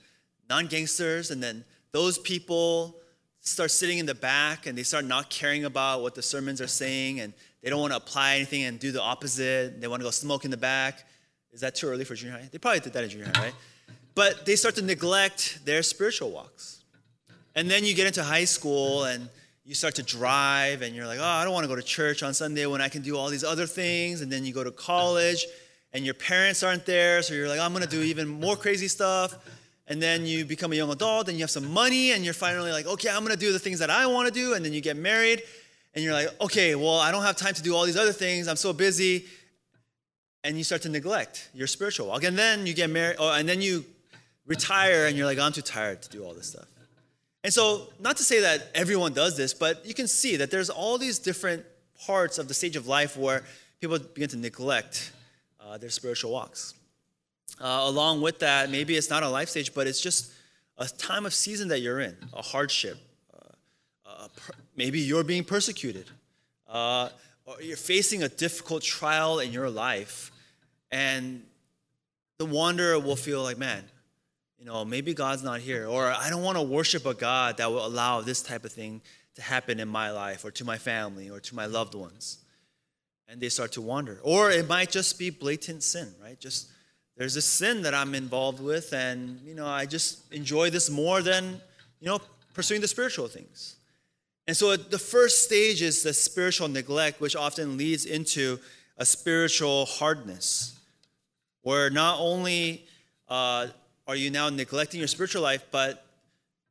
non-gangsters 0.48 1.30
and 1.30 1.42
then 1.42 1.64
those 1.92 2.18
people 2.18 2.96
start 3.40 3.70
sitting 3.70 3.98
in 3.98 4.06
the 4.06 4.14
back 4.14 4.66
and 4.66 4.76
they 4.76 4.82
start 4.82 5.04
not 5.04 5.30
caring 5.30 5.64
about 5.64 6.02
what 6.02 6.14
the 6.14 6.22
sermons 6.22 6.60
are 6.60 6.66
saying 6.66 7.20
and 7.20 7.32
they 7.64 7.70
don't 7.70 7.80
want 7.80 7.94
to 7.94 7.96
apply 7.96 8.34
anything 8.34 8.64
and 8.64 8.78
do 8.78 8.92
the 8.92 9.00
opposite. 9.00 9.80
They 9.80 9.88
want 9.88 10.00
to 10.00 10.04
go 10.04 10.10
smoke 10.10 10.44
in 10.44 10.50
the 10.50 10.58
back. 10.58 11.02
Is 11.50 11.62
that 11.62 11.74
too 11.74 11.86
early 11.86 12.04
for 12.04 12.14
junior 12.14 12.36
high? 12.36 12.46
They 12.52 12.58
probably 12.58 12.80
did 12.80 12.92
that 12.92 13.04
in 13.04 13.08
junior 13.08 13.32
high, 13.34 13.44
right? 13.44 13.54
But 14.14 14.46
they 14.46 14.54
start 14.54 14.76
to 14.76 14.82
neglect 14.82 15.64
their 15.64 15.82
spiritual 15.82 16.30
walks. 16.30 16.84
And 17.56 17.68
then 17.68 17.84
you 17.84 17.94
get 17.94 18.06
into 18.06 18.22
high 18.22 18.44
school 18.44 19.04
and 19.04 19.28
you 19.64 19.74
start 19.74 19.96
to 19.96 20.04
drive 20.04 20.82
and 20.82 20.94
you're 20.94 21.06
like, 21.06 21.18
oh, 21.18 21.24
I 21.24 21.42
don't 21.42 21.52
want 21.52 21.64
to 21.64 21.68
go 21.68 21.74
to 21.74 21.82
church 21.82 22.22
on 22.22 22.32
Sunday 22.32 22.66
when 22.66 22.80
I 22.80 22.88
can 22.88 23.02
do 23.02 23.16
all 23.16 23.28
these 23.28 23.42
other 23.42 23.66
things. 23.66 24.20
And 24.20 24.30
then 24.30 24.44
you 24.44 24.52
go 24.52 24.62
to 24.62 24.70
college 24.70 25.44
and 25.92 26.04
your 26.04 26.14
parents 26.14 26.62
aren't 26.62 26.86
there. 26.86 27.22
So 27.22 27.34
you're 27.34 27.48
like, 27.48 27.58
I'm 27.58 27.72
going 27.72 27.82
to 27.82 27.90
do 27.90 28.02
even 28.02 28.28
more 28.28 28.54
crazy 28.54 28.86
stuff 28.86 29.36
and 29.86 30.00
then 30.00 30.24
you 30.24 30.44
become 30.44 30.72
a 30.72 30.76
young 30.76 30.90
adult 30.90 31.28
and 31.28 31.36
you 31.36 31.42
have 31.42 31.50
some 31.50 31.70
money 31.70 32.12
and 32.12 32.24
you're 32.24 32.34
finally 32.34 32.72
like 32.72 32.86
okay 32.86 33.10
i'm 33.10 33.20
going 33.20 33.34
to 33.34 33.38
do 33.38 33.52
the 33.52 33.58
things 33.58 33.78
that 33.78 33.90
i 33.90 34.06
want 34.06 34.26
to 34.26 34.32
do 34.32 34.54
and 34.54 34.64
then 34.64 34.72
you 34.72 34.80
get 34.80 34.96
married 34.96 35.42
and 35.94 36.04
you're 36.04 36.12
like 36.12 36.28
okay 36.40 36.74
well 36.74 36.98
i 36.98 37.10
don't 37.10 37.22
have 37.22 37.36
time 37.36 37.54
to 37.54 37.62
do 37.62 37.74
all 37.74 37.84
these 37.84 37.96
other 37.96 38.12
things. 38.12 38.48
I'm 38.48 38.56
so 38.56 38.72
busy. 38.72 39.26
And 40.42 40.58
you 40.58 40.64
start 40.64 40.82
to 40.82 40.90
neglect 40.90 41.48
your 41.54 41.66
spiritual 41.66 42.08
walk. 42.08 42.22
And 42.22 42.36
then 42.36 42.66
you 42.66 42.74
get 42.74 42.90
married 42.90 43.16
oh, 43.18 43.32
and 43.32 43.48
then 43.48 43.62
you 43.62 43.84
retire 44.46 45.06
and 45.06 45.16
you're 45.16 45.26
like 45.26 45.38
i'm 45.38 45.52
too 45.52 45.62
tired 45.62 46.02
to 46.02 46.08
do 46.10 46.22
all 46.24 46.34
this 46.34 46.48
stuff. 46.48 46.66
And 47.42 47.52
so 47.52 47.88
not 47.98 48.16
to 48.18 48.24
say 48.24 48.40
that 48.40 48.70
everyone 48.74 49.12
does 49.12 49.36
this 49.36 49.54
but 49.54 49.86
you 49.86 49.94
can 49.94 50.06
see 50.06 50.36
that 50.36 50.50
there's 50.50 50.70
all 50.70 50.98
these 50.98 51.18
different 51.18 51.64
parts 52.06 52.38
of 52.38 52.48
the 52.48 52.54
stage 52.54 52.76
of 52.76 52.86
life 52.86 53.16
where 53.16 53.44
people 53.80 53.98
begin 53.98 54.28
to 54.30 54.36
neglect 54.36 55.12
uh, 55.60 55.78
their 55.78 55.90
spiritual 55.90 56.32
walks. 56.32 56.74
Uh, 57.60 57.82
along 57.84 58.20
with 58.20 58.40
that, 58.40 58.70
maybe 58.70 58.96
it's 58.96 59.10
not 59.10 59.22
a 59.22 59.28
life 59.28 59.48
stage, 59.48 59.72
but 59.74 59.86
it's 59.86 60.00
just 60.00 60.32
a 60.78 60.86
time 60.86 61.24
of 61.24 61.32
season 61.32 61.68
that 61.68 61.80
you're 61.80 62.00
in, 62.00 62.16
a 62.32 62.42
hardship. 62.42 62.98
Uh, 64.06 64.28
per- 64.36 64.54
maybe 64.76 65.00
you're 65.00 65.24
being 65.24 65.44
persecuted, 65.44 66.10
uh, 66.68 67.08
or 67.46 67.60
you're 67.62 67.76
facing 67.76 68.22
a 68.22 68.28
difficult 68.28 68.82
trial 68.82 69.38
in 69.38 69.52
your 69.52 69.70
life, 69.70 70.32
and 70.90 71.42
the 72.38 72.46
wanderer 72.46 72.98
will 72.98 73.16
feel 73.16 73.42
like, 73.42 73.58
man, 73.58 73.84
you 74.58 74.64
know, 74.64 74.84
maybe 74.84 75.14
God's 75.14 75.42
not 75.42 75.60
here, 75.60 75.86
or 75.86 76.06
I 76.06 76.30
don't 76.30 76.42
want 76.42 76.56
to 76.56 76.62
worship 76.62 77.06
a 77.06 77.14
God 77.14 77.58
that 77.58 77.70
will 77.70 77.84
allow 77.84 78.20
this 78.20 78.42
type 78.42 78.64
of 78.64 78.72
thing 78.72 79.02
to 79.34 79.42
happen 79.42 79.80
in 79.80 79.88
my 79.88 80.10
life, 80.10 80.44
or 80.44 80.50
to 80.52 80.64
my 80.64 80.78
family, 80.78 81.28
or 81.28 81.40
to 81.40 81.54
my 81.54 81.66
loved 81.66 81.94
ones. 81.94 82.38
And 83.28 83.40
they 83.40 83.48
start 83.48 83.72
to 83.72 83.82
wander. 83.82 84.20
Or 84.22 84.50
it 84.50 84.68
might 84.68 84.90
just 84.90 85.18
be 85.18 85.30
blatant 85.30 85.82
sin, 85.82 86.14
right? 86.22 86.38
Just 86.38 86.68
there's 87.16 87.36
a 87.36 87.42
sin 87.42 87.82
that 87.82 87.94
I'm 87.94 88.14
involved 88.14 88.60
with, 88.60 88.92
and 88.92 89.40
you 89.44 89.54
know, 89.54 89.66
I 89.66 89.86
just 89.86 90.32
enjoy 90.32 90.70
this 90.70 90.90
more 90.90 91.22
than 91.22 91.60
you 92.00 92.08
know 92.08 92.20
pursuing 92.54 92.80
the 92.80 92.88
spiritual 92.88 93.28
things. 93.28 93.76
And 94.46 94.56
so 94.56 94.76
the 94.76 94.98
first 94.98 95.44
stage 95.44 95.80
is 95.80 96.02
the 96.02 96.12
spiritual 96.12 96.68
neglect, 96.68 97.20
which 97.20 97.34
often 97.34 97.76
leads 97.76 98.04
into 98.04 98.58
a 98.98 99.06
spiritual 99.06 99.86
hardness, 99.86 100.78
where 101.62 101.88
not 101.90 102.18
only 102.20 102.84
uh, 103.28 103.68
are 104.06 104.16
you 104.16 104.30
now 104.30 104.50
neglecting 104.50 105.00
your 105.00 105.08
spiritual 105.08 105.42
life, 105.42 105.64
but 105.70 106.04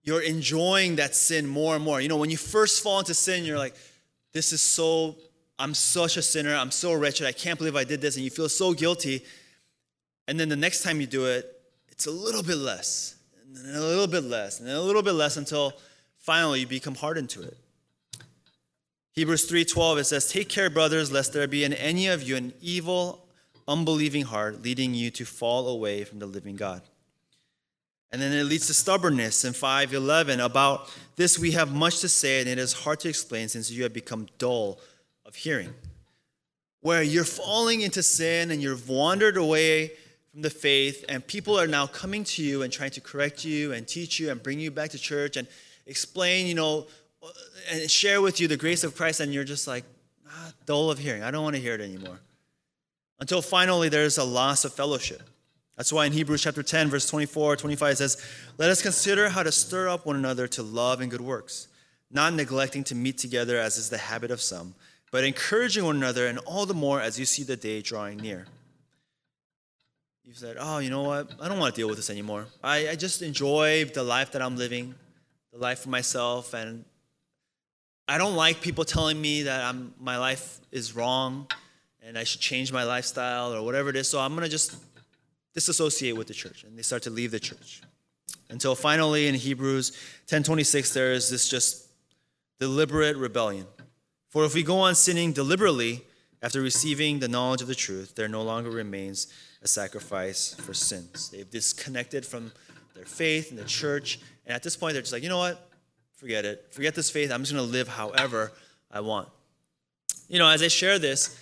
you're 0.03 0.22
enjoying 0.22 0.98
that 0.98 1.15
sin 1.15 1.48
more 1.48 1.75
and 1.75 1.84
more. 1.84 2.00
You 2.00 2.10
know, 2.10 2.18
when 2.18 2.30
you 2.30 2.38
first 2.38 2.84
fall 2.84 3.00
into 3.00 3.13
sin, 3.13 3.44
you're 3.44 3.58
like, 3.58 3.75
this 4.34 4.53
is 4.53 4.62
so, 4.62 5.15
I'm 5.58 5.74
such 5.74 6.18
a 6.18 6.22
sinner. 6.22 6.56
I'm 6.56 6.72
so 6.72 6.94
wretched. 6.94 7.25
I 7.25 7.32
can't 7.32 7.58
believe 7.58 7.75
I 7.75 7.84
did 7.84 8.01
this. 8.01 8.15
And 8.15 8.24
you 8.24 8.30
feel 8.30 8.50
so 8.50 8.74
guilty. 8.74 9.24
And 10.27 10.39
then 10.39 10.50
the 10.50 10.56
next 10.56 10.84
time 10.84 11.01
you 11.01 11.08
do 11.08 11.25
it, 11.25 11.50
it's 11.89 12.08
a 12.08 12.12
little 12.12 12.44
bit 12.44 12.58
less, 12.58 13.15
and 13.46 13.56
then 13.56 13.75
a 13.75 13.80
little 13.80 14.08
bit 14.08 14.24
less, 14.24 14.60
and 14.60 14.68
then 14.68 14.75
a 14.75 14.82
little 14.82 15.03
bit 15.03 15.13
less 15.13 15.38
until 15.38 15.74
finally 16.18 16.62
you 16.62 16.68
become 16.68 16.96
hardened 16.96 17.30
to 17.30 17.44
it. 17.44 17.58
Hebrews 19.13 19.46
3:12 19.46 20.00
it 20.00 20.05
says, 20.05 20.27
"Take 20.27 20.50
care, 20.50 20.70
brothers, 20.70 21.12
lest 21.12 21.34
there 21.34 21.48
be 21.48 21.63
in 21.63 21.74
any 21.74 22.08
of 22.08 22.24
you 22.24 22.36
an 22.36 22.53
evil, 22.62 23.27
unbelieving 23.67 24.24
heart, 24.24 24.63
leading 24.63 24.96
you 24.96 25.12
to 25.12 25.25
fall 25.25 25.67
away 25.67 26.03
from 26.03 26.20
the 26.20 26.25
living 26.25 26.55
God." 26.55 26.82
And 28.12 28.22
then 28.22 28.32
it 28.34 28.43
leads 28.43 28.67
to 28.67 28.74
stubbornness 28.74 29.43
in 29.46 29.53
5:11. 29.53 30.39
About 30.39 30.89
this 31.15 31.38
we 31.38 31.51
have 31.51 31.72
much 31.72 32.00
to 32.00 32.10
say, 32.10 32.39
and 32.39 32.50
it 32.50 32.58
is 32.58 32.74
hard 32.74 33.00
to 33.01 33.10
explain 33.10 33.50
since 33.50 33.70
you 33.70 33.84
have 33.84 33.93
become 33.93 34.29
dull 34.38 34.79
of 35.25 35.36
hearing. 35.36 35.74
Where 36.82 37.03
you're 37.03 37.24
falling 37.24 37.82
into 37.82 38.03
sin 38.03 38.51
and 38.51 38.62
you've 38.62 38.89
wandered 38.89 39.38
away 39.38 39.93
from 40.32 40.41
the 40.41 40.50
faith, 40.50 41.05
and 41.08 41.25
people 41.25 41.58
are 41.60 41.67
now 41.67 41.86
coming 41.88 42.24
to 42.24 42.43
you 42.43 42.63
and 42.63 42.74
trying 42.74 42.91
to 42.91 43.01
correct 43.01 43.46
you 43.46 43.74
and 43.74 43.88
teach 43.88 44.20
you 44.20 44.32
and 44.32 44.41
bring 44.41 44.60
you 44.60 44.72
back 44.72 44.89
to 44.91 45.00
church 45.00 45.38
and 45.38 45.48
explain, 45.86 46.46
you 46.48 46.55
know, 46.55 46.88
and 47.72 47.89
share 47.89 48.22
with 48.22 48.39
you 48.39 48.48
the 48.48 48.58
grace 48.58 48.84
of 48.84 48.96
Christ, 48.96 49.20
and 49.20 49.34
you're 49.34 49.44
just 49.44 49.68
like, 49.68 49.84
ah, 50.27 50.51
dull 50.65 50.92
of 50.92 51.00
hearing. 51.00 51.24
I 51.24 51.32
don't 51.32 51.44
want 51.44 51.56
to 51.56 51.62
hear 51.62 51.75
it 51.75 51.82
anymore. 51.82 52.20
Until 53.20 53.42
finally 53.42 53.89
there's 53.89 54.18
a 54.18 54.24
loss 54.24 54.65
of 54.65 54.74
fellowship. 54.74 55.22
That's 55.77 55.92
why 55.92 56.06
in 56.06 56.12
Hebrews 56.12 56.44
chapter 56.44 56.62
10, 56.62 56.89
verse 56.89 57.10
24, 57.10 57.56
25, 57.56 57.92
it 57.92 57.96
says, 57.98 58.24
Let 58.58 58.70
us 58.70 58.82
consider 58.82 59.30
how 59.30 59.44
to 59.44 59.51
stir 59.51 59.89
up 59.89 60.06
one 60.06 60.15
another 60.15 60.48
to 60.50 60.62
love 60.62 61.01
and 61.01 61.10
good 61.10 61.22
works, 61.22 61.68
not 62.12 62.34
neglecting 62.34 62.84
to 62.86 62.96
meet 62.96 63.18
together 63.18 63.58
as 63.58 63.77
is 63.77 63.89
the 63.89 63.98
habit 63.98 64.30
of 64.30 64.42
some, 64.42 64.75
but 65.12 65.24
encouraging 65.24 65.84
one 65.84 65.96
another, 65.96 66.27
and 66.27 66.38
all 66.39 66.65
the 66.65 66.74
more 66.74 67.01
as 67.01 67.20
you 67.20 67.25
see 67.25 67.44
the 67.44 67.56
day 67.56 67.82
drawing 67.82 68.18
near. 68.18 68.46
You've 70.24 70.38
said, 70.38 70.58
Oh, 70.60 70.77
you 70.77 70.89
know 70.89 71.03
what? 71.03 71.32
I 71.42 71.50
don't 71.50 71.60
want 71.60 71.74
to 71.74 71.80
deal 71.80 71.88
with 71.88 71.98
this 71.98 72.10
anymore. 72.10 72.48
I, 72.63 72.89
I 72.89 72.96
just 72.96 73.22
enjoy 73.22 73.86
the 73.86 74.03
life 74.03 74.32
that 74.34 74.42
I'm 74.42 74.56
living, 74.56 74.96
the 75.51 75.58
life 75.60 75.80
for 75.80 75.89
myself, 75.89 76.53
and 76.53 76.86
I 78.07 78.17
don't 78.17 78.36
like 78.36 78.62
people 78.62 78.83
telling 78.83 79.19
me 79.19 79.43
that 79.43 79.63
I'm, 79.63 79.93
my 80.00 80.17
life 80.17 80.60
is 80.72 80.95
wrong 80.95 81.48
and 82.01 82.17
I 82.17 82.25
should 82.25 82.41
change 82.41 82.72
my 82.72 82.83
lifestyle 82.83 83.53
or 83.53 83.63
whatever 83.63 83.89
it 83.89 83.95
is. 83.95 84.10
So 84.10 84.19
I'm 84.19 84.33
going 84.33 84.43
to 84.43 84.50
just 84.50 84.75
disassociate 85.53 86.17
with 86.17 86.27
the 86.27 86.33
church. 86.33 86.63
And 86.63 86.77
they 86.77 86.81
start 86.81 87.03
to 87.03 87.10
leave 87.10 87.31
the 87.31 87.39
church. 87.39 87.81
Until 88.50 88.75
finally 88.75 89.27
in 89.27 89.36
Hebrews 89.36 89.93
10:26 90.27 90.93
there 90.93 91.13
is 91.13 91.29
this 91.29 91.48
just 91.48 91.88
deliberate 92.60 93.15
rebellion. 93.15 93.67
For 94.29 94.45
if 94.45 94.53
we 94.53 94.63
go 94.63 94.79
on 94.79 94.95
sinning 94.95 95.31
deliberately 95.31 96.03
after 96.41 96.62
receiving 96.62 97.19
the 97.19 97.27
knowledge 97.27 97.62
of 97.62 97.67
the 97.67 97.75
truth, 97.75 98.15
there 98.15 98.27
no 98.27 98.43
longer 98.43 98.69
remains 98.69 99.27
a 99.62 99.67
sacrifice 99.67 100.53
for 100.55 100.74
sins. 100.74 101.29
They've 101.29 101.50
disconnected 101.50 102.25
from 102.25 102.51
their 102.95 103.05
faith 103.05 103.50
and 103.50 103.57
the 103.57 103.63
church, 103.63 104.19
and 104.45 104.53
at 104.53 104.62
this 104.62 104.75
point 104.75 104.93
they're 104.93 105.01
just 105.01 105.13
like, 105.13 105.24
you 105.24 105.29
know 105.29 105.38
what? 105.38 105.69
Forget 106.24 106.46
it. 106.46 106.68
Forget 106.72 106.96
this 106.96 107.10
faith. 107.10 107.34
I'm 107.34 107.42
just 107.42 107.51
going 107.51 107.65
to 107.65 107.70
live 107.70 107.89
however 107.89 108.53
I 108.89 109.01
want. 109.01 109.27
You 110.30 110.39
know, 110.39 110.48
as 110.48 110.63
I 110.63 110.70
share 110.70 110.98
this, 110.98 111.38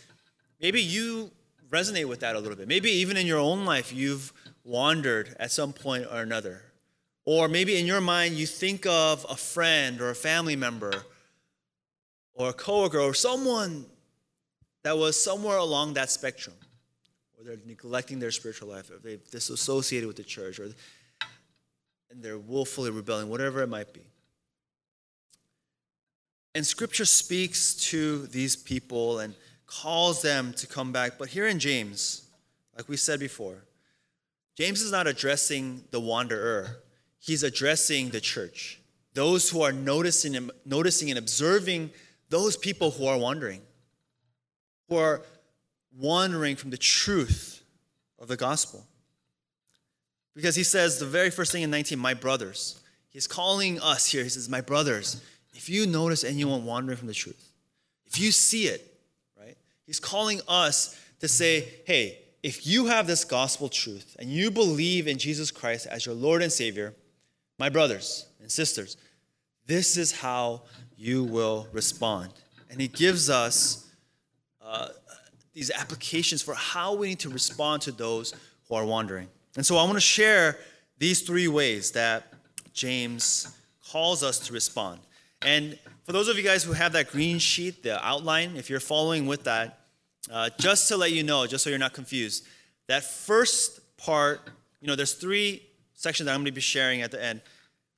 maybe 0.59 0.81
you 0.81 1.29
resonate 1.69 2.05
with 2.05 2.21
that 2.21 2.35
a 2.35 2.39
little 2.39 2.57
bit. 2.57 2.67
Maybe 2.67 2.89
even 2.89 3.15
in 3.15 3.27
your 3.27 3.37
own 3.37 3.63
life, 3.63 3.93
you've 3.93 4.33
wandered 4.63 5.35
at 5.39 5.51
some 5.51 5.71
point 5.71 6.07
or 6.11 6.21
another. 6.21 6.63
Or 7.25 7.47
maybe 7.47 7.79
in 7.79 7.85
your 7.85 8.01
mind, 8.01 8.33
you 8.33 8.47
think 8.47 8.87
of 8.87 9.23
a 9.29 9.35
friend 9.35 10.01
or 10.01 10.09
a 10.09 10.15
family 10.15 10.55
member 10.55 11.05
or 12.33 12.49
a 12.49 12.53
coworker 12.53 13.01
or 13.01 13.13
someone 13.13 13.85
that 14.81 14.97
was 14.97 15.23
somewhere 15.23 15.57
along 15.57 15.93
that 15.93 16.09
spectrum, 16.09 16.55
or 17.37 17.43
they're 17.43 17.57
neglecting 17.67 18.17
their 18.17 18.31
spiritual 18.31 18.69
life, 18.69 18.89
or 18.89 18.97
they've 18.97 19.29
disassociated 19.29 20.07
with 20.07 20.17
the 20.17 20.23
church, 20.23 20.59
or 20.59 20.69
and 22.09 22.23
they're 22.23 22.39
willfully 22.39 22.89
rebelling, 22.89 23.29
whatever 23.29 23.61
it 23.61 23.67
might 23.67 23.93
be. 23.93 24.01
And 26.53 26.65
scripture 26.65 27.05
speaks 27.05 27.75
to 27.89 28.27
these 28.27 28.55
people 28.55 29.19
and 29.19 29.35
calls 29.65 30.21
them 30.21 30.53
to 30.53 30.67
come 30.67 30.91
back. 30.91 31.13
But 31.17 31.29
here 31.29 31.47
in 31.47 31.59
James, 31.59 32.27
like 32.75 32.89
we 32.89 32.97
said 32.97 33.19
before, 33.19 33.63
James 34.57 34.81
is 34.81 34.91
not 34.91 35.07
addressing 35.07 35.83
the 35.91 35.99
wanderer, 35.99 36.83
he's 37.19 37.43
addressing 37.43 38.09
the 38.09 38.19
church. 38.19 38.79
Those 39.13 39.49
who 39.49 39.61
are 39.61 39.71
noticing 39.71 40.35
and, 40.35 40.51
noticing 40.65 41.09
and 41.09 41.17
observing 41.17 41.91
those 42.29 42.55
people 42.55 42.91
who 42.91 43.05
are 43.07 43.17
wandering, 43.17 43.61
who 44.87 44.97
are 44.97 45.21
wandering 45.97 46.55
from 46.55 46.69
the 46.69 46.77
truth 46.77 47.63
of 48.19 48.27
the 48.27 48.37
gospel. 48.37 48.85
Because 50.33 50.55
he 50.55 50.63
says 50.63 50.97
the 50.97 51.05
very 51.05 51.29
first 51.29 51.51
thing 51.51 51.63
in 51.63 51.71
19, 51.71 51.99
my 51.99 52.13
brothers. 52.13 52.79
He's 53.09 53.27
calling 53.27 53.81
us 53.81 54.07
here. 54.07 54.23
He 54.23 54.29
says, 54.29 54.47
my 54.47 54.61
brothers. 54.61 55.21
If 55.53 55.69
you 55.69 55.85
notice 55.85 56.23
anyone 56.23 56.65
wandering 56.65 56.97
from 56.97 57.07
the 57.07 57.13
truth, 57.13 57.51
if 58.05 58.19
you 58.19 58.31
see 58.31 58.67
it, 58.67 58.99
right, 59.39 59.57
he's 59.85 59.99
calling 59.99 60.41
us 60.47 60.99
to 61.19 61.27
say, 61.27 61.67
hey, 61.85 62.19
if 62.43 62.65
you 62.65 62.87
have 62.87 63.07
this 63.07 63.23
gospel 63.23 63.69
truth 63.69 64.15
and 64.19 64.29
you 64.29 64.49
believe 64.49 65.07
in 65.07 65.17
Jesus 65.17 65.51
Christ 65.51 65.87
as 65.87 66.05
your 66.05 66.15
Lord 66.15 66.41
and 66.41 66.51
Savior, 66.51 66.95
my 67.59 67.69
brothers 67.69 68.25
and 68.41 68.51
sisters, 68.51 68.97
this 69.67 69.97
is 69.97 70.11
how 70.11 70.63
you 70.97 71.23
will 71.23 71.67
respond. 71.71 72.33
And 72.69 72.81
he 72.81 72.87
gives 72.87 73.29
us 73.29 73.87
uh, 74.63 74.89
these 75.53 75.69
applications 75.71 76.41
for 76.41 76.53
how 76.55 76.95
we 76.95 77.09
need 77.09 77.19
to 77.19 77.29
respond 77.29 77.81
to 77.83 77.91
those 77.91 78.33
who 78.67 78.75
are 78.75 78.85
wandering. 78.85 79.27
And 79.55 79.65
so 79.65 79.77
I 79.77 79.83
want 79.83 79.95
to 79.95 80.01
share 80.01 80.57
these 80.97 81.21
three 81.21 81.47
ways 81.47 81.91
that 81.91 82.33
James 82.73 83.55
calls 83.91 84.23
us 84.23 84.39
to 84.47 84.53
respond. 84.53 84.99
And 85.43 85.77
for 86.03 86.11
those 86.11 86.27
of 86.27 86.37
you 86.37 86.43
guys 86.43 86.63
who 86.63 86.73
have 86.73 86.93
that 86.93 87.09
green 87.09 87.39
sheet, 87.39 87.83
the 87.83 88.03
outline, 88.05 88.55
if 88.55 88.69
you're 88.69 88.79
following 88.79 89.25
with 89.25 89.43
that, 89.45 89.79
uh, 90.31 90.49
just 90.59 90.87
to 90.89 90.97
let 90.97 91.11
you 91.11 91.23
know, 91.23 91.47
just 91.47 91.63
so 91.63 91.69
you're 91.69 91.79
not 91.79 91.93
confused, 91.93 92.45
that 92.87 93.03
first 93.03 93.79
part, 93.97 94.41
you 94.81 94.87
know, 94.87 94.95
there's 94.95 95.13
three 95.13 95.63
sections 95.93 96.25
that 96.25 96.33
I'm 96.33 96.39
going 96.39 96.45
to 96.45 96.51
be 96.51 96.61
sharing 96.61 97.01
at 97.01 97.11
the 97.11 97.23
end. 97.23 97.41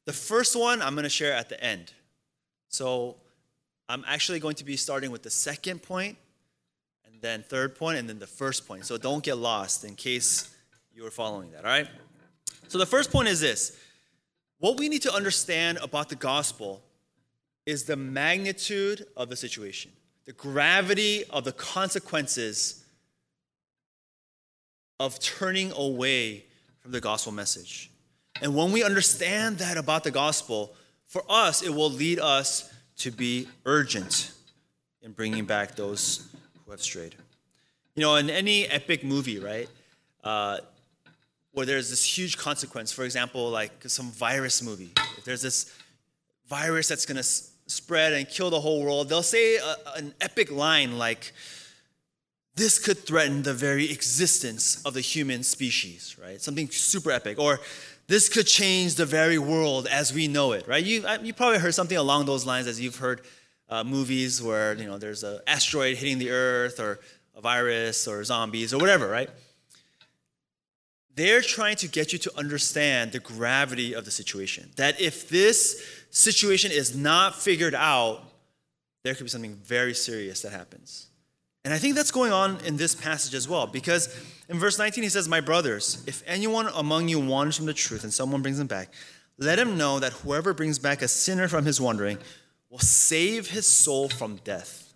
The 0.05 0.13
first 0.13 0.55
one 0.55 0.81
I'm 0.81 0.93
going 0.93 1.03
to 1.03 1.09
share 1.09 1.33
at 1.33 1.49
the 1.49 1.61
end. 1.63 1.93
So 2.69 3.17
I'm 3.89 4.03
actually 4.07 4.39
going 4.39 4.55
to 4.55 4.65
be 4.65 4.77
starting 4.77 5.11
with 5.11 5.23
the 5.23 5.29
second 5.29 5.83
point, 5.83 6.17
and 7.05 7.21
then 7.21 7.43
third 7.43 7.75
point, 7.75 7.97
and 7.97 8.07
then 8.07 8.19
the 8.19 8.27
first 8.27 8.67
point. 8.67 8.85
So 8.85 8.97
don't 8.97 9.23
get 9.23 9.37
lost 9.37 9.83
in 9.83 9.95
case 9.95 10.53
you 10.93 11.03
were 11.03 11.11
following 11.11 11.51
that, 11.51 11.65
all 11.65 11.71
right? 11.71 11.87
So 12.67 12.77
the 12.77 12.85
first 12.85 13.11
point 13.11 13.27
is 13.27 13.39
this 13.39 13.77
what 14.59 14.77
we 14.77 14.87
need 14.87 15.01
to 15.01 15.13
understand 15.13 15.77
about 15.81 16.09
the 16.09 16.15
gospel 16.15 16.81
is 17.65 17.83
the 17.83 17.95
magnitude 17.95 19.05
of 19.15 19.29
the 19.29 19.35
situation, 19.35 19.91
the 20.25 20.33
gravity 20.33 21.23
of 21.29 21.43
the 21.43 21.51
consequences 21.51 22.83
of 24.99 25.19
turning 25.19 25.71
away 25.71 26.43
from 26.79 26.91
the 26.91 27.01
gospel 27.01 27.31
message. 27.31 27.89
And 28.41 28.55
when 28.55 28.71
we 28.71 28.83
understand 28.83 29.57
that 29.59 29.77
about 29.77 30.03
the 30.03 30.11
gospel, 30.11 30.73
for 31.07 31.23
us, 31.29 31.61
it 31.61 31.69
will 31.69 31.89
lead 31.89 32.19
us 32.19 32.73
to 32.97 33.11
be 33.11 33.47
urgent 33.65 34.31
in 35.01 35.11
bringing 35.11 35.45
back 35.45 35.75
those 35.75 36.27
who 36.65 36.71
have 36.71 36.81
strayed. 36.81 37.15
You 37.95 38.01
know, 38.01 38.15
in 38.15 38.29
any 38.29 38.65
epic 38.67 39.03
movie, 39.03 39.39
right, 39.39 39.69
uh, 40.23 40.59
where 41.51 41.65
there's 41.65 41.89
this 41.89 42.03
huge 42.17 42.37
consequence, 42.37 42.91
for 42.91 43.03
example, 43.03 43.49
like 43.49 43.71
some 43.87 44.11
virus 44.11 44.63
movie, 44.63 44.91
if 45.17 45.23
there's 45.23 45.41
this 45.41 45.73
virus 46.47 46.87
that's 46.87 47.05
going 47.05 47.17
to 47.17 47.23
spread 47.67 48.13
and 48.13 48.27
kill 48.27 48.49
the 48.49 48.59
whole 48.59 48.83
world, 48.83 49.09
they'll 49.09 49.23
say 49.23 49.57
a, 49.57 49.75
an 49.95 50.13
epic 50.21 50.51
line 50.51 50.97
like, 50.97 51.33
this 52.55 52.77
could 52.77 52.99
threaten 52.99 53.41
the 53.43 53.53
very 53.53 53.89
existence 53.91 54.81
of 54.85 54.93
the 54.93 55.01
human 55.01 55.41
species, 55.43 56.15
right? 56.21 56.39
Something 56.39 56.69
super 56.69 57.09
epic. 57.09 57.39
Or 57.39 57.59
this 58.07 58.29
could 58.29 58.45
change 58.45 58.95
the 58.95 59.05
very 59.05 59.39
world 59.39 59.87
as 59.87 60.13
we 60.13 60.27
know 60.27 60.51
it, 60.51 60.67
right? 60.67 60.83
You, 60.83 61.03
you 61.23 61.33
probably 61.33 61.57
heard 61.59 61.73
something 61.73 61.97
along 61.97 62.25
those 62.25 62.45
lines 62.45 62.67
as 62.67 62.79
you've 62.79 62.97
heard 62.97 63.21
uh, 63.69 63.83
movies 63.83 64.41
where, 64.41 64.75
you 64.75 64.85
know, 64.85 64.97
there's 64.97 65.23
an 65.23 65.39
asteroid 65.47 65.97
hitting 65.97 66.19
the 66.19 66.29
earth 66.29 66.79
or 66.79 66.99
a 67.35 67.41
virus 67.41 68.07
or 68.07 68.23
zombies 68.23 68.73
or 68.73 68.77
whatever, 68.77 69.07
right? 69.07 69.29
They're 71.15 71.41
trying 71.41 71.75
to 71.77 71.87
get 71.87 72.11
you 72.11 72.19
to 72.19 72.37
understand 72.37 73.11
the 73.11 73.19
gravity 73.19 73.93
of 73.93 74.05
the 74.05 74.11
situation. 74.11 74.69
That 74.77 74.99
if 74.99 75.29
this 75.29 76.03
situation 76.09 76.71
is 76.71 76.95
not 76.95 77.35
figured 77.35 77.75
out, 77.75 78.21
there 79.03 79.13
could 79.13 79.23
be 79.23 79.29
something 79.29 79.55
very 79.55 79.93
serious 79.93 80.41
that 80.41 80.51
happens. 80.51 81.07
And 81.65 81.73
I 81.73 81.77
think 81.77 81.95
that's 81.95 82.11
going 82.11 82.33
on 82.33 82.59
in 82.65 82.75
this 82.77 82.93
passage 82.93 83.33
as 83.33 83.47
well, 83.47 83.67
because 83.67 84.13
in 84.49 84.59
verse 84.59 84.77
19 84.77 85.03
he 85.03 85.09
says, 85.09 85.29
My 85.29 85.39
brothers, 85.39 86.03
if 86.07 86.21
anyone 86.25 86.67
among 86.75 87.07
you 87.07 87.19
wanders 87.19 87.57
from 87.57 87.67
the 87.67 87.73
truth 87.73 88.03
and 88.03 88.13
someone 88.13 88.41
brings 88.41 88.59
him 88.59 88.67
back, 88.67 88.93
let 89.37 89.57
him 89.57 89.77
know 89.77 89.99
that 89.99 90.13
whoever 90.13 90.53
brings 90.53 90.77
back 90.77 91.01
a 91.01 91.07
sinner 91.07 91.47
from 91.47 91.65
his 91.65 91.79
wandering 91.79 92.17
will 92.69 92.79
save 92.79 93.49
his 93.49 93.65
soul 93.65 94.09
from 94.09 94.37
death 94.43 94.93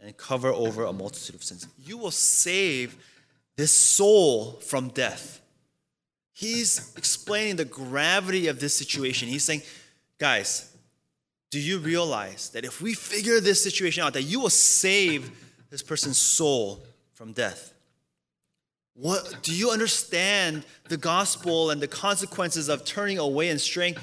and 0.00 0.16
cover 0.16 0.48
over 0.48 0.84
a 0.84 0.92
multitude 0.92 1.34
of 1.34 1.44
sins. 1.44 1.66
You 1.84 1.98
will 1.98 2.10
save 2.10 2.96
this 3.60 3.76
soul 3.76 4.52
from 4.52 4.88
death. 4.88 5.42
He's 6.32 6.94
explaining 6.96 7.56
the 7.56 7.66
gravity 7.66 8.48
of 8.48 8.58
this 8.58 8.72
situation. 8.72 9.28
He's 9.28 9.44
saying, 9.44 9.60
guys, 10.18 10.74
do 11.50 11.60
you 11.60 11.76
realize 11.76 12.48
that 12.50 12.64
if 12.64 12.80
we 12.80 12.94
figure 12.94 13.38
this 13.38 13.62
situation 13.62 14.02
out, 14.02 14.14
that 14.14 14.22
you 14.22 14.40
will 14.40 14.48
save 14.48 15.30
this 15.68 15.82
person's 15.82 16.16
soul 16.16 16.82
from 17.12 17.32
death? 17.32 17.74
What 18.94 19.42
do 19.42 19.54
you 19.54 19.70
understand 19.70 20.64
the 20.88 20.96
gospel 20.96 21.70
and 21.70 21.82
the 21.82 21.88
consequences 21.88 22.70
of 22.70 22.86
turning 22.86 23.18
away 23.18 23.50
and 23.50 23.60
straying 23.60 23.96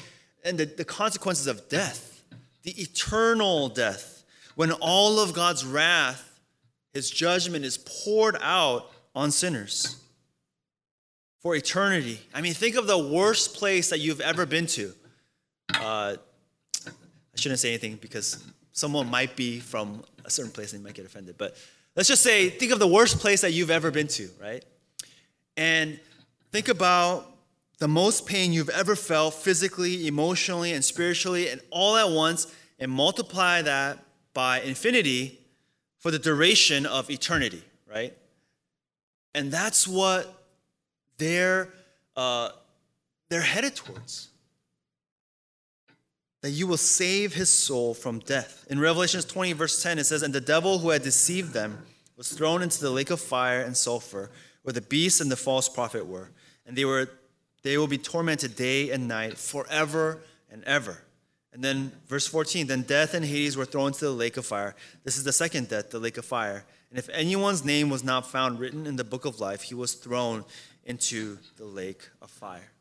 and 0.45 0.59
the, 0.59 0.65
the 0.65 0.85
consequences 0.85 1.47
of 1.47 1.67
death, 1.67 2.23
the 2.61 2.79
eternal 2.79 3.69
death, 3.69 4.23
when 4.53 4.71
all 4.73 5.19
of 5.19 5.33
God's 5.33 5.65
wrath, 5.65 6.39
his 6.93 7.09
judgment 7.09 7.65
is 7.65 7.79
poured 7.79 8.37
out 8.39 8.91
on 9.17 9.31
sinners 9.31 9.97
for 11.41 11.55
eternity. 11.55 12.19
I 12.36 12.41
mean, 12.41 12.53
think 12.53 12.75
of 12.75 12.86
the 12.86 12.97
worst 12.97 13.55
place 13.55 13.89
that 13.89 14.00
you've 14.00 14.21
ever 14.21 14.45
been 14.45 14.67
to. 14.67 14.93
Uh, 15.74 16.15
I 16.86 17.36
shouldn't 17.36 17.59
say 17.59 17.69
anything 17.69 17.95
because 17.95 18.43
someone 18.74 19.09
might 19.09 19.36
be 19.36 19.59
from 19.59 20.03
a 20.24 20.29
certain 20.29 20.51
place 20.51 20.71
and 20.71 20.81
they 20.81 20.88
might 20.88 20.93
get 20.93 21.05
offended. 21.05 21.36
But 21.36 21.57
let's 21.95 22.07
just 22.07 22.21
say, 22.21 22.50
think 22.50 22.71
of 22.71 22.77
the 22.77 22.88
worst 22.88 23.19
place 23.19 23.41
that 23.41 23.53
you've 23.53 23.71
ever 23.71 23.89
been 23.89 24.07
to, 24.09 24.29
right? 24.39 24.63
And 25.55 26.00
think 26.51 26.67
about 26.67 27.27
the 27.79 27.88
most 27.88 28.27
pain 28.27 28.53
you've 28.53 28.69
ever 28.69 28.95
felt 28.95 29.33
physically, 29.33 30.07
emotionally, 30.07 30.74
and 30.74 30.86
spiritually, 30.86 31.50
and 31.50 31.59
all 31.71 31.95
at 31.97 32.09
once, 32.09 32.53
and 32.77 32.91
multiply 32.91 33.63
that 33.63 33.97
by 34.36 34.62
infinity 34.62 35.39
for 35.97 36.12
the 36.12 36.19
duration 36.19 36.86
of 36.86 37.09
eternity, 37.09 37.63
right? 37.91 38.13
And 39.38 39.51
that's 39.51 39.88
what 39.88 40.34
they're, 41.20 41.70
uh, 42.15 42.50
they're 43.29 43.39
headed 43.39 43.75
towards. 43.75 44.29
That 46.41 46.50
you 46.50 46.65
will 46.65 46.77
save 46.77 47.36
his 47.36 47.51
soul 47.51 47.94
from 47.94 48.17
death. 48.17 48.65
In 48.67 48.79
Revelations 48.79 49.25
20, 49.25 49.53
verse 49.53 49.84
10, 49.84 50.00
it 50.00 50.06
says, 50.06 50.24
And 50.24 50.34
the 50.34 50.41
devil 50.41 50.79
who 50.79 50.89
had 50.89 51.03
deceived 51.03 51.53
them 51.53 51.86
was 52.15 52.32
thrown 52.34 52.63
into 52.63 52.82
the 52.82 52.89
lake 52.89 53.12
of 53.12 53.22
fire 53.22 53.62
and 53.62 53.77
sulfur 53.77 54.32
where 54.63 54.74
the 54.74 54.82
beast 54.82 55.22
and 55.22 55.32
the 55.32 55.36
false 55.36 55.70
prophet 55.70 56.08
were. 56.08 56.32
And 56.65 56.75
they, 56.75 56.86
were, 56.86 57.08
they 57.62 57.77
will 57.77 57.86
be 57.86 58.00
tormented 58.00 58.56
day 58.56 58.89
and 58.89 59.08
night 59.08 59.38
forever 59.38 60.20
and 60.50 60.63
ever. 60.63 61.03
And 61.53 61.63
then, 61.63 61.91
verse 62.08 62.25
14 62.25 62.65
then 62.65 62.82
death 62.82 63.13
and 63.13 63.24
Hades 63.24 63.56
were 63.56 63.65
thrown 63.65 63.89
into 63.89 64.06
the 64.06 64.12
lake 64.12 64.38
of 64.38 64.48
fire. 64.48 64.75
This 65.03 65.15
is 65.15 65.24
the 65.24 65.32
second 65.32 65.70
death, 65.70 65.91
the 65.91 66.00
lake 66.00 66.17
of 66.17 66.25
fire. 66.25 66.65
And 66.89 66.98
if 66.98 67.10
anyone's 67.10 67.65
name 67.65 67.89
was 67.89 68.03
not 68.03 68.27
found 68.27 68.60
written 68.60 68.88
in 68.88 68.96
the 68.96 69.03
book 69.03 69.25
of 69.25 69.39
life, 69.39 69.63
he 69.63 69.75
was 69.75 69.94
thrown 69.94 70.46
into 70.86 71.38
the 71.58 71.65
lake 71.65 72.10
of 72.22 72.32
fire. 72.32 72.72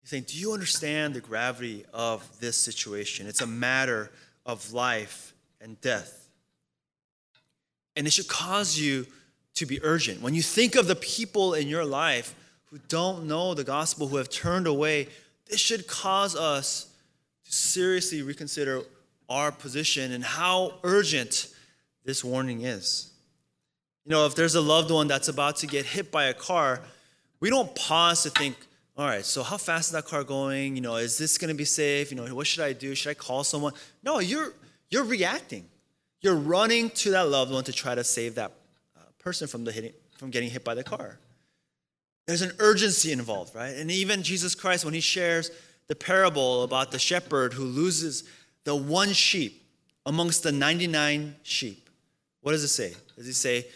He's 0.00 0.10
saying, 0.10 0.24
Do 0.26 0.38
you 0.38 0.52
understand 0.52 1.14
the 1.14 1.20
gravity 1.20 1.84
of 1.92 2.40
this 2.40 2.56
situation? 2.56 3.26
It's 3.26 3.42
a 3.42 3.46
matter 3.46 4.10
of 4.46 4.72
life 4.72 5.34
and 5.60 5.78
death. 5.80 6.30
And 7.94 8.06
it 8.06 8.12
should 8.12 8.28
cause 8.28 8.78
you 8.78 9.06
to 9.54 9.66
be 9.66 9.82
urgent. 9.82 10.22
When 10.22 10.34
you 10.34 10.42
think 10.42 10.76
of 10.76 10.86
the 10.86 10.96
people 10.96 11.52
in 11.52 11.68
your 11.68 11.84
life 11.84 12.34
who 12.66 12.78
don't 12.88 13.26
know 13.26 13.54
the 13.54 13.64
gospel, 13.64 14.08
who 14.08 14.16
have 14.16 14.30
turned 14.30 14.66
away, 14.66 15.08
this 15.50 15.60
should 15.60 15.86
cause 15.86 16.36
us 16.36 16.86
to 17.44 17.52
seriously 17.52 18.22
reconsider 18.22 18.82
our 19.28 19.52
position 19.52 20.12
and 20.12 20.24
how 20.24 20.74
urgent 20.82 21.48
this 22.04 22.24
warning 22.24 22.62
is. 22.62 23.12
You 24.04 24.12
know, 24.12 24.26
if 24.26 24.34
there's 24.34 24.54
a 24.54 24.60
loved 24.60 24.90
one 24.90 25.08
that's 25.08 25.28
about 25.28 25.56
to 25.56 25.66
get 25.66 25.84
hit 25.84 26.10
by 26.10 26.24
a 26.24 26.34
car, 26.34 26.80
we 27.40 27.50
don't 27.50 27.74
pause 27.74 28.22
to 28.22 28.30
think, 28.30 28.56
all 28.96 29.06
right, 29.06 29.24
so 29.24 29.42
how 29.42 29.58
fast 29.58 29.88
is 29.88 29.92
that 29.92 30.06
car 30.06 30.24
going? 30.24 30.74
You 30.74 30.82
know, 30.82 30.96
is 30.96 31.18
this 31.18 31.38
going 31.38 31.50
to 31.50 31.54
be 31.54 31.64
safe? 31.64 32.10
You 32.10 32.16
know, 32.16 32.34
what 32.34 32.46
should 32.46 32.64
I 32.64 32.72
do? 32.72 32.94
Should 32.94 33.10
I 33.10 33.14
call 33.14 33.44
someone? 33.44 33.74
No, 34.02 34.18
you're 34.18 34.54
you're 34.90 35.04
reacting. 35.04 35.66
You're 36.20 36.34
running 36.34 36.90
to 36.90 37.10
that 37.10 37.28
loved 37.28 37.52
one 37.52 37.64
to 37.64 37.72
try 37.72 37.94
to 37.94 38.02
save 38.02 38.34
that 38.36 38.52
uh, 38.96 39.02
person 39.18 39.46
from, 39.46 39.64
the 39.64 39.70
hitting, 39.70 39.92
from 40.16 40.30
getting 40.30 40.50
hit 40.50 40.64
by 40.64 40.74
the 40.74 40.82
car. 40.82 41.18
There's 42.26 42.42
an 42.42 42.52
urgency 42.58 43.12
involved, 43.12 43.54
right? 43.54 43.76
And 43.76 43.90
even 43.90 44.22
Jesus 44.22 44.54
Christ, 44.54 44.84
when 44.84 44.94
he 44.94 45.00
shares 45.00 45.50
the 45.86 45.94
parable 45.94 46.64
about 46.64 46.90
the 46.90 46.98
shepherd 46.98 47.52
who 47.52 47.64
loses 47.64 48.24
the 48.68 48.76
one 48.76 49.14
sheep 49.14 49.62
amongst 50.04 50.42
the 50.42 50.52
99 50.52 51.36
sheep, 51.42 51.88
what 52.42 52.52
does 52.52 52.62
it 52.62 52.68
say? 52.68 52.92
Does 53.16 53.24
he 53.24 53.32
say, 53.32 53.66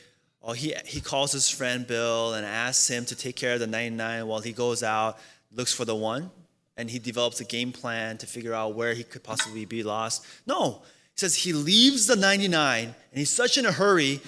oh, 0.43 0.53
he, 0.53 0.75
he 0.85 1.01
calls 1.01 1.33
his 1.33 1.49
friend 1.49 1.87
Bill 1.87 2.35
and 2.35 2.45
asks 2.45 2.89
him 2.89 3.07
to 3.07 3.17
take 3.17 3.35
care 3.35 3.55
of 3.55 3.61
the 3.61 3.67
99 3.67 4.27
while 4.27 4.41
he 4.41 4.53
goes 4.53 4.83
out, 4.83 5.19
looks 5.51 5.73
for 5.73 5.87
the 5.87 5.97
one, 5.97 6.31
and 6.77 6.91
he 6.91 6.99
develops 6.99 7.41
a 7.41 7.45
game 7.47 7.73
plan 7.73 8.19
to 8.19 8.27
figure 8.27 8.53
out 8.53 8.75
where 8.75 8.93
he 8.93 9.03
could 9.03 9.23
possibly 9.23 9.65
be 9.65 9.83
lost? 9.83 10.27
No, 10.47 10.83
he 11.15 11.21
says 11.21 11.37
he 11.37 11.55
leaves 11.55 12.07
the 12.07 12.15
99 12.17 12.85
and 12.85 12.95
he's 13.15 13.31
such 13.31 13.57
in 13.57 13.65
a 13.65 13.73
hurry 13.73 14.21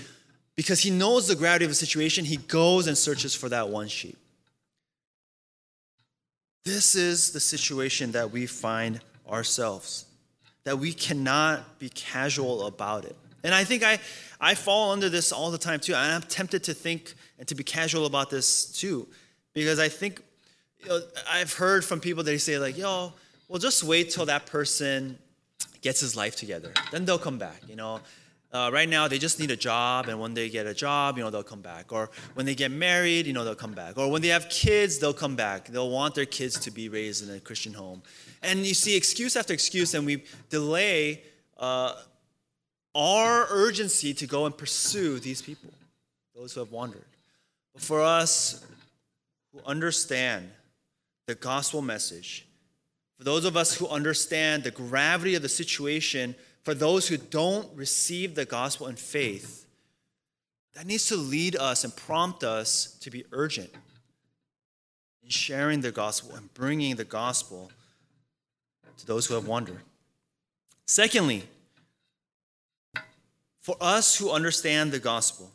because 0.57 0.81
he 0.81 0.91
knows 0.91 1.29
the 1.29 1.37
gravity 1.37 1.67
of 1.67 1.71
the 1.71 1.75
situation, 1.75 2.25
he 2.25 2.39
goes 2.39 2.87
and 2.87 2.97
searches 2.97 3.35
for 3.35 3.51
that 3.51 3.69
one 3.69 3.89
sheep. 3.89 4.17
This 6.65 6.95
is 6.95 7.33
the 7.33 7.41
situation 7.41 8.13
that 8.13 8.31
we 8.31 8.47
find 8.47 9.03
ourselves, 9.29 10.07
that 10.65 10.79
we 10.79 10.93
cannot 10.93 11.79
be 11.79 11.89
casual 11.91 12.67
about 12.67 13.05
it. 13.05 13.17
And 13.43 13.55
I 13.55 13.65
think 13.65 13.83
I, 13.83 13.99
I 14.41 14.55
fall 14.55 14.93
under 14.93 15.09
this 15.09 15.31
all 15.31 15.51
the 15.51 15.59
time 15.59 15.79
too. 15.79 15.95
And 15.95 16.13
I'm 16.13 16.23
tempted 16.23 16.65
to 16.65 16.75
think 16.75 17.15
and 17.39 17.47
to 17.49 17.55
be 17.55 17.63
casual 17.63 18.07
about 18.07 18.31
this 18.31 18.67
too, 18.67 19.07
because 19.53 19.79
I 19.79 19.89
think 19.89 20.23
you 20.83 20.89
know, 20.89 21.01
I've 21.31 21.53
heard 21.53 21.85
from 21.85 22.01
people 22.01 22.23
that 22.25 22.39
say, 22.41 22.59
like, 22.59 22.77
yo, 22.79 23.13
well, 23.49 23.59
just 23.59 23.85
wait 23.85 24.11
till 24.11 24.27
that 24.27 24.47
person 24.47 25.19
gets 25.83 26.01
his 26.01 26.17
life 26.17 26.37
together. 26.37 26.73
Then 26.91 27.05
they'll 27.05 27.19
come 27.19 27.39
back, 27.39 27.61
you 27.69 27.77
know. 27.77 28.01
Uh, 28.55 28.71
right 28.73 28.89
now, 28.89 29.09
they 29.09 29.19
just 29.19 29.41
need 29.41 29.51
a 29.51 29.57
job, 29.57 30.09
and 30.09 30.21
when 30.21 30.33
they 30.33 30.49
get 30.49 30.65
a 30.65 30.73
job, 30.73 31.19
you 31.19 31.25
know, 31.25 31.29
they'll 31.29 31.43
come 31.43 31.61
back. 31.61 31.93
Or 31.93 32.09
when 32.35 32.47
they 32.47 32.55
get 32.55 32.71
married, 32.71 33.27
you 33.27 33.33
know, 33.33 33.45
they'll 33.45 33.57
come 33.57 33.73
back. 33.73 33.99
Or 33.99 34.09
when 34.09 34.23
they 34.23 34.29
have 34.29 34.49
kids, 34.49 35.01
they'll 35.01 35.13
come 35.13 35.35
back. 35.35 35.67
They'll 35.67 35.91
want 35.91 36.15
their 36.15 36.25
kids 36.25 36.61
to 36.61 36.71
be 36.71 36.89
raised 36.89 37.29
in 37.29 37.35
a 37.35 37.41
Christian 37.41 37.73
home. 37.73 38.01
And 38.45 38.65
you 38.65 38.73
see 38.73 38.97
excuse 38.97 39.35
after 39.35 39.53
excuse, 39.53 39.93
and 39.95 40.07
we 40.07 40.23
delay 40.51 41.23
uh, 41.59 41.95
our 42.95 43.47
urgency 43.51 44.15
to 44.15 44.27
go 44.29 44.47
and 44.47 44.57
pursue 44.57 45.19
these 45.19 45.43
people, 45.43 45.71
those 46.37 46.53
who 46.53 46.61
have 46.61 46.71
wandered. 46.71 47.07
But 47.73 47.83
for 47.83 48.03
us 48.03 48.65
who 49.53 49.59
understand 49.67 50.49
the 51.27 51.35
gospel 51.35 51.83
message, 51.83 52.47
for 53.19 53.25
those 53.25 53.45
of 53.45 53.57
us 53.57 53.75
who 53.75 53.89
understand 53.89 54.63
the 54.63 54.71
gravity 54.71 55.35
of 55.35 55.43
the 55.43 55.49
situation, 55.49 56.37
for 56.65 56.75
those 56.75 57.09
who 57.09 57.17
don't 57.17 57.69
receive 57.77 58.35
the 58.35 58.45
gospel 58.45 58.87
in 58.87 58.97
faith, 58.97 59.67
that 60.75 60.87
needs 60.87 61.07
to 61.09 61.17
lead 61.17 61.57
us 61.57 61.85
and 61.85 61.95
prompt 61.95 62.43
us 62.43 62.97
to 63.01 63.11
be 63.11 63.25
urgent 63.33 63.71
in 65.23 65.29
sharing 65.31 65.81
the 65.81 65.93
gospel 65.93 66.35
and 66.35 66.53
bringing 66.55 66.97
the 66.97 67.05
gospel 67.05 67.71
to 68.99 69.07
those 69.07 69.27
who 69.27 69.35
have 69.35 69.47
wandered. 69.47 69.81
Secondly, 70.87 71.45
for 73.61 73.77
us 73.81 74.17
who 74.17 74.31
understand 74.31 74.93
the 74.93 74.99
gospel, 74.99 75.51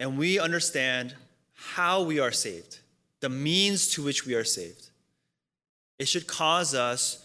and 0.00 0.16
we 0.16 0.38
understand 0.38 1.14
how 1.54 2.02
we 2.02 2.20
are 2.20 2.32
saved 2.32 2.78
the 3.20 3.28
means 3.28 3.88
to 3.88 4.02
which 4.02 4.24
we 4.24 4.34
are 4.34 4.44
saved. 4.44 4.87
It 5.98 6.08
should 6.08 6.26
cause 6.26 6.74
us 6.74 7.24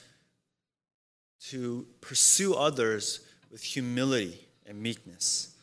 to 1.50 1.86
pursue 2.02 2.54
others 2.54 3.20
with 3.52 3.62
humility 3.62 4.48
and 4.66 4.82
meekness. 4.82 5.54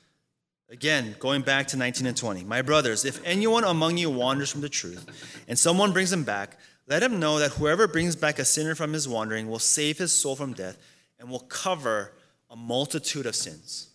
Again, 0.69 1.17
going 1.19 1.43
back 1.43 1.67
to 1.69 1.77
19 1.77 2.07
and 2.07 2.17
20. 2.17 2.45
My 2.45 2.63
brothers, 2.63 3.05
if 3.05 3.21
anyone 3.25 3.65
among 3.65 3.99
you 3.99 4.09
wanders 4.09 4.53
from 4.53 4.61
the 4.61 4.69
truth 4.69 5.45
and 5.49 5.59
someone 5.59 5.93
brings 5.93 6.13
him 6.13 6.23
back, 6.23 6.59
let 6.87 7.03
him 7.03 7.19
know 7.19 7.39
that 7.41 7.53
whoever 7.53 7.89
brings 7.89 8.15
back 8.15 8.39
a 8.39 8.45
sinner 8.45 8.75
from 8.75 8.93
his 8.93 9.09
wandering 9.09 9.49
will 9.49 9.59
save 9.59 9.99
his 9.99 10.13
soul 10.13 10.37
from 10.37 10.53
death 10.53 10.79
and 11.19 11.29
will 11.29 11.41
cover 11.41 12.13
a 12.51 12.57
multitude 12.57 13.27
of 13.27 13.35
sins. 13.35 13.89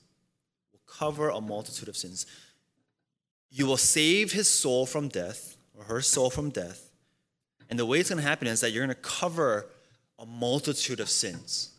Will 0.73 0.81
cover 0.85 1.29
a 1.29 1.39
multitude 1.39 1.87
of 1.87 1.95
sins. 1.95 2.25
You 3.49 3.65
will 3.65 3.77
save 3.77 4.33
his 4.33 4.49
soul 4.49 4.85
from 4.85 5.07
death, 5.07 5.55
or 5.77 5.85
her 5.85 6.01
soul 6.01 6.29
from 6.29 6.49
death. 6.49 6.84
And 7.69 7.79
the 7.79 7.85
way 7.85 7.99
it's 7.99 8.09
going 8.09 8.21
to 8.21 8.27
happen 8.27 8.47
is 8.47 8.61
that 8.61 8.71
you're 8.71 8.85
going 8.85 8.95
to 8.95 9.01
cover 9.01 9.67
a 10.19 10.25
multitude 10.25 10.99
of 10.99 11.09
sins. 11.09 11.71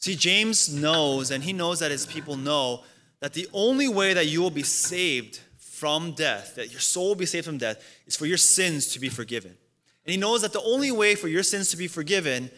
See, 0.00 0.14
James 0.14 0.72
knows, 0.72 1.30
and 1.30 1.42
he 1.42 1.52
knows 1.52 1.80
that 1.80 1.90
his 1.90 2.06
people 2.06 2.36
know, 2.36 2.84
that 3.20 3.32
the 3.32 3.48
only 3.52 3.88
way 3.88 4.14
that 4.14 4.26
you 4.26 4.40
will 4.40 4.50
be 4.50 4.62
saved 4.62 5.40
from 5.58 6.12
death, 6.12 6.54
that 6.56 6.70
your 6.70 6.80
soul 6.80 7.08
will 7.08 7.14
be 7.14 7.26
saved 7.26 7.46
from 7.46 7.58
death, 7.58 7.82
is 8.06 8.16
for 8.16 8.26
your 8.26 8.36
sins 8.36 8.88
to 8.88 9.00
be 9.00 9.08
forgiven. 9.08 9.56
And 10.04 10.12
he 10.12 10.16
knows 10.16 10.42
that 10.42 10.52
the 10.52 10.62
only 10.62 10.90
way 10.92 11.14
for 11.14 11.28
your 11.28 11.42
sins 11.42 11.70
to 11.70 11.76
be 11.76 11.88
forgiven 11.88 12.50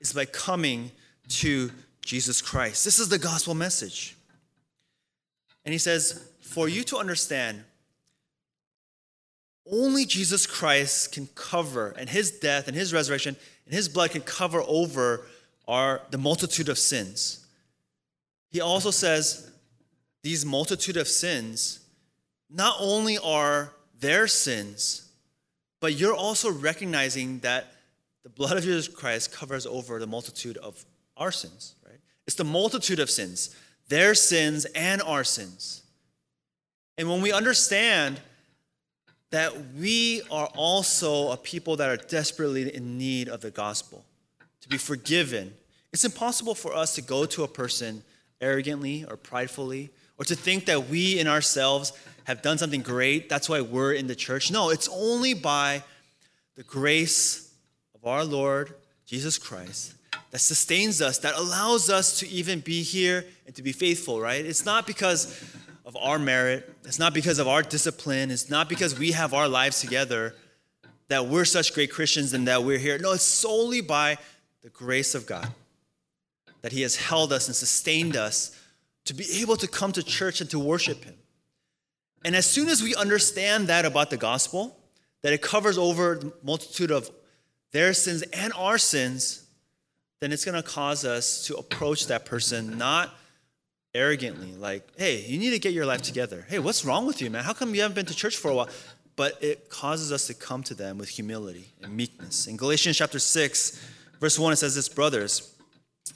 is 0.00 0.12
by 0.12 0.24
coming 0.24 0.90
to 1.28 1.70
Jesus 2.04 2.42
Christ. 2.42 2.84
This 2.84 2.98
is 2.98 3.08
the 3.08 3.18
gospel 3.18 3.54
message. 3.54 4.16
And 5.64 5.72
he 5.72 5.78
says, 5.78 6.28
for 6.40 6.68
you 6.68 6.82
to 6.84 6.98
understand, 6.98 7.64
only 9.70 10.04
Jesus 10.04 10.46
Christ 10.46 11.12
can 11.12 11.28
cover, 11.34 11.94
and 11.96 12.08
his 12.08 12.30
death 12.30 12.66
and 12.68 12.76
his 12.76 12.92
resurrection 12.92 13.36
and 13.64 13.74
his 13.74 13.88
blood 13.88 14.10
can 14.10 14.22
cover 14.22 14.62
over 14.66 15.26
our, 15.68 16.00
the 16.10 16.18
multitude 16.18 16.68
of 16.68 16.78
sins. 16.78 17.46
He 18.50 18.60
also 18.60 18.90
says, 18.90 19.50
these 20.22 20.44
multitude 20.44 20.96
of 20.96 21.08
sins 21.08 21.80
not 22.50 22.76
only 22.80 23.18
are 23.18 23.72
their 23.98 24.26
sins, 24.26 25.08
but 25.80 25.94
you're 25.94 26.14
also 26.14 26.50
recognizing 26.50 27.38
that 27.40 27.72
the 28.22 28.28
blood 28.28 28.56
of 28.56 28.62
Jesus 28.62 28.88
Christ 28.88 29.32
covers 29.32 29.66
over 29.66 29.98
the 29.98 30.06
multitude 30.06 30.56
of 30.58 30.84
our 31.16 31.32
sins, 31.32 31.74
right? 31.84 31.98
It's 32.26 32.36
the 32.36 32.44
multitude 32.44 33.00
of 33.00 33.10
sins, 33.10 33.56
their 33.88 34.14
sins 34.14 34.64
and 34.74 35.02
our 35.02 35.24
sins. 35.24 35.82
And 36.98 37.08
when 37.08 37.20
we 37.20 37.32
understand 37.32 38.20
that 39.32 39.74
we 39.74 40.22
are 40.30 40.46
also 40.54 41.30
a 41.32 41.36
people 41.36 41.76
that 41.76 41.88
are 41.88 41.96
desperately 41.96 42.74
in 42.74 42.98
need 42.98 43.28
of 43.28 43.40
the 43.40 43.50
gospel, 43.50 44.04
to 44.60 44.68
be 44.68 44.76
forgiven, 44.78 45.54
it's 45.92 46.04
impossible 46.04 46.54
for 46.54 46.74
us 46.74 46.94
to 46.94 47.02
go 47.02 47.24
to 47.26 47.42
a 47.42 47.48
person 47.48 48.04
arrogantly 48.40 49.04
or 49.08 49.16
pridefully 49.16 49.90
or 50.18 50.24
to 50.26 50.34
think 50.34 50.66
that 50.66 50.88
we 50.88 51.18
in 51.18 51.26
ourselves 51.26 51.92
have 52.24 52.42
done 52.42 52.58
something 52.58 52.82
great. 52.82 53.28
That's 53.28 53.48
why 53.48 53.62
we're 53.62 53.94
in 53.94 54.06
the 54.06 54.14
church. 54.14 54.50
No, 54.50 54.70
it's 54.70 54.88
only 54.88 55.34
by 55.34 55.82
the 56.54 56.62
grace 56.62 57.52
of 57.94 58.06
our 58.06 58.24
Lord 58.24 58.74
Jesus 59.06 59.38
Christ 59.38 59.94
that 60.30 60.40
sustains 60.40 61.00
us, 61.00 61.18
that 61.18 61.34
allows 61.36 61.88
us 61.90 62.18
to 62.20 62.28
even 62.28 62.60
be 62.60 62.82
here 62.82 63.24
and 63.46 63.54
to 63.54 63.62
be 63.62 63.72
faithful, 63.72 64.20
right? 64.20 64.44
It's 64.44 64.64
not 64.64 64.86
because 64.86 65.42
of 65.84 65.96
our 65.96 66.18
merit, 66.18 66.72
it's 66.84 66.98
not 66.98 67.12
because 67.12 67.38
of 67.38 67.48
our 67.48 67.62
discipline, 67.62 68.30
it's 68.30 68.48
not 68.48 68.68
because 68.68 68.98
we 68.98 69.12
have 69.12 69.34
our 69.34 69.48
lives 69.48 69.80
together 69.80 70.34
that 71.08 71.26
we're 71.26 71.44
such 71.44 71.74
great 71.74 71.90
Christians 71.90 72.32
and 72.32 72.48
that 72.48 72.64
we're 72.64 72.78
here. 72.78 72.98
No, 72.98 73.12
it's 73.12 73.24
solely 73.24 73.80
by 73.80 74.16
the 74.62 74.70
grace 74.70 75.14
of 75.14 75.26
God 75.26 75.48
that 76.62 76.72
He 76.72 76.82
has 76.82 76.96
held 76.96 77.32
us 77.32 77.48
and 77.48 77.56
sustained 77.56 78.16
us 78.16 78.58
to 79.04 79.14
be 79.14 79.40
able 79.40 79.56
to 79.56 79.66
come 79.66 79.92
to 79.92 80.02
church 80.02 80.40
and 80.40 80.48
to 80.50 80.58
worship 80.58 81.04
Him. 81.04 81.14
And 82.24 82.36
as 82.36 82.46
soon 82.46 82.68
as 82.68 82.82
we 82.82 82.94
understand 82.94 83.66
that 83.66 83.84
about 83.84 84.10
the 84.10 84.16
gospel, 84.16 84.78
that 85.22 85.32
it 85.32 85.42
covers 85.42 85.76
over 85.76 86.16
the 86.16 86.32
multitude 86.42 86.90
of 86.90 87.10
their 87.72 87.92
sins 87.92 88.22
and 88.32 88.52
our 88.54 88.78
sins, 88.78 89.44
then 90.20 90.32
it's 90.32 90.44
going 90.44 90.60
to 90.60 90.68
cause 90.68 91.04
us 91.04 91.46
to 91.46 91.56
approach 91.56 92.06
that 92.06 92.24
person 92.24 92.78
not 92.78 93.12
arrogantly, 93.94 94.54
like, 94.54 94.86
hey, 94.96 95.22
you 95.22 95.38
need 95.38 95.50
to 95.50 95.58
get 95.58 95.72
your 95.72 95.86
life 95.86 96.02
together. 96.02 96.46
Hey, 96.48 96.58
what's 96.58 96.84
wrong 96.84 97.06
with 97.06 97.20
you, 97.20 97.30
man? 97.30 97.44
How 97.44 97.52
come 97.52 97.74
you 97.74 97.82
haven't 97.82 97.94
been 97.94 98.06
to 98.06 98.14
church 98.14 98.36
for 98.36 98.50
a 98.50 98.54
while? 98.54 98.68
But 99.16 99.42
it 99.42 99.68
causes 99.68 100.10
us 100.10 100.26
to 100.28 100.34
come 100.34 100.62
to 100.64 100.74
them 100.74 100.96
with 100.96 101.08
humility 101.08 101.72
and 101.82 101.94
meekness. 101.94 102.46
In 102.46 102.56
Galatians 102.56 102.96
chapter 102.96 103.18
6, 103.18 103.88
verse 104.18 104.38
1, 104.38 104.54
it 104.54 104.56
says 104.56 104.74
this 104.74 104.88
Brothers, 104.88 105.54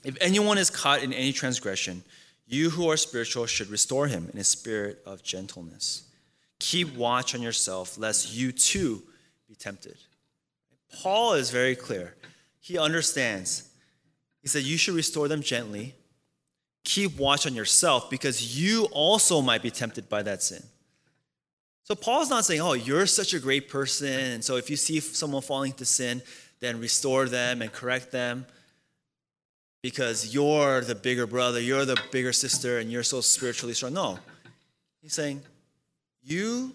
if 0.05 0.17
anyone 0.21 0.59
is 0.59 0.71
caught 0.71 1.03
in 1.03 1.13
any 1.13 1.33
transgression, 1.33 2.03
you 2.47 2.71
who 2.71 2.89
are 2.89 2.97
spiritual 2.97 3.47
should 3.47 3.69
restore 3.69 4.07
him 4.07 4.31
in 4.33 4.39
a 4.39 4.45
spirit 4.45 5.03
of 5.05 5.23
gentleness. 5.23 6.05
Keep 6.59 6.95
watch 6.95 7.35
on 7.35 7.43
yourself, 7.43 7.99
lest 7.99 8.33
you 8.33 8.53
too 8.53 9.03
be 9.49 9.55
tempted. 9.55 9.97
Paul 11.03 11.35
is 11.35 11.51
very 11.51 11.77
clear. 11.77 12.15
He 12.61 12.79
understands. 12.79 13.69
He 14.41 14.49
said, 14.49 14.63
You 14.63 14.79
should 14.79 14.95
restore 14.95 15.29
them 15.29 15.43
gently. 15.43 15.95
Keep 16.87 17.19
watch 17.19 17.47
on 17.47 17.55
yourself 17.57 18.09
because 18.09 18.57
you 18.57 18.85
also 18.93 19.41
might 19.43 19.61
be 19.61 19.73
tempted 19.73 20.09
by 20.09 20.23
that 20.23 20.41
sin. 20.41 20.63
So 21.83 21.97
Paul's 21.97 22.31
not 22.31 22.45
saying, 22.45 22.61
Oh, 22.61 22.75
you're 22.75 23.07
such 23.07 23.35
a 23.35 23.41
great 23.41 23.69
person. 23.69 24.09
And 24.09 24.45
so 24.45 24.55
if 24.57 24.71
you 24.71 24.77
see 24.77 25.01
someone 25.01 25.43
falling 25.43 25.73
into 25.73 25.85
sin, 25.85 26.23
then 26.61 26.79
restore 26.79 27.27
them 27.27 27.61
and 27.61 27.73
correct 27.73 28.13
them 28.13 28.47
because 29.83 30.33
you're 30.33 30.83
the 30.83 30.95
bigger 30.95 31.27
brother, 31.27 31.61
you're 31.61 31.85
the 31.85 32.01
bigger 32.13 32.33
sister, 32.33 32.79
and 32.79 32.91
you're 32.91 33.03
so 33.03 33.21
spiritually 33.21 33.75
strong. 33.75 33.95
No. 33.95 34.21
He's 35.03 35.13
saying, 35.13 35.43
you 36.23 36.73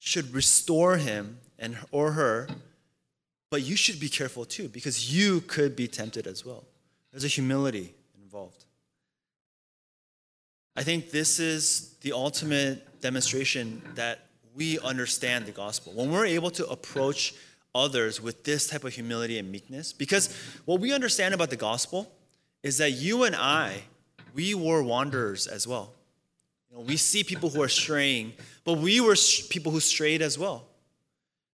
should 0.00 0.34
restore 0.34 0.96
him 0.96 1.38
and 1.56 1.78
or 1.92 2.12
her, 2.12 2.48
but 3.48 3.62
you 3.62 3.76
should 3.76 4.00
be 4.00 4.08
careful 4.08 4.44
too, 4.44 4.68
because 4.68 5.14
you 5.14 5.40
could 5.42 5.76
be 5.76 5.86
tempted 5.86 6.26
as 6.26 6.44
well. 6.44 6.64
There's 7.12 7.24
a 7.24 7.28
humility 7.28 7.94
involved. 8.20 8.64
I 10.78 10.84
think 10.84 11.10
this 11.10 11.40
is 11.40 11.96
the 12.02 12.12
ultimate 12.12 13.00
demonstration 13.00 13.82
that 13.96 14.20
we 14.54 14.78
understand 14.78 15.46
the 15.46 15.50
gospel. 15.50 15.92
When 15.92 16.12
we're 16.12 16.26
able 16.26 16.52
to 16.52 16.68
approach 16.68 17.34
others 17.74 18.22
with 18.22 18.44
this 18.44 18.68
type 18.68 18.84
of 18.84 18.94
humility 18.94 19.40
and 19.40 19.50
meekness. 19.50 19.92
Because 19.92 20.32
what 20.66 20.78
we 20.78 20.92
understand 20.92 21.34
about 21.34 21.50
the 21.50 21.56
gospel 21.56 22.12
is 22.62 22.78
that 22.78 22.92
you 22.92 23.24
and 23.24 23.34
I, 23.34 23.82
we 24.34 24.54
were 24.54 24.80
wanderers 24.80 25.48
as 25.48 25.66
well. 25.66 25.94
You 26.70 26.76
know, 26.76 26.82
we 26.84 26.96
see 26.96 27.24
people 27.24 27.50
who 27.50 27.60
are 27.60 27.68
straying, 27.68 28.34
but 28.62 28.78
we 28.78 29.00
were 29.00 29.16
people 29.50 29.72
who 29.72 29.80
strayed 29.80 30.22
as 30.22 30.38
well. 30.38 30.64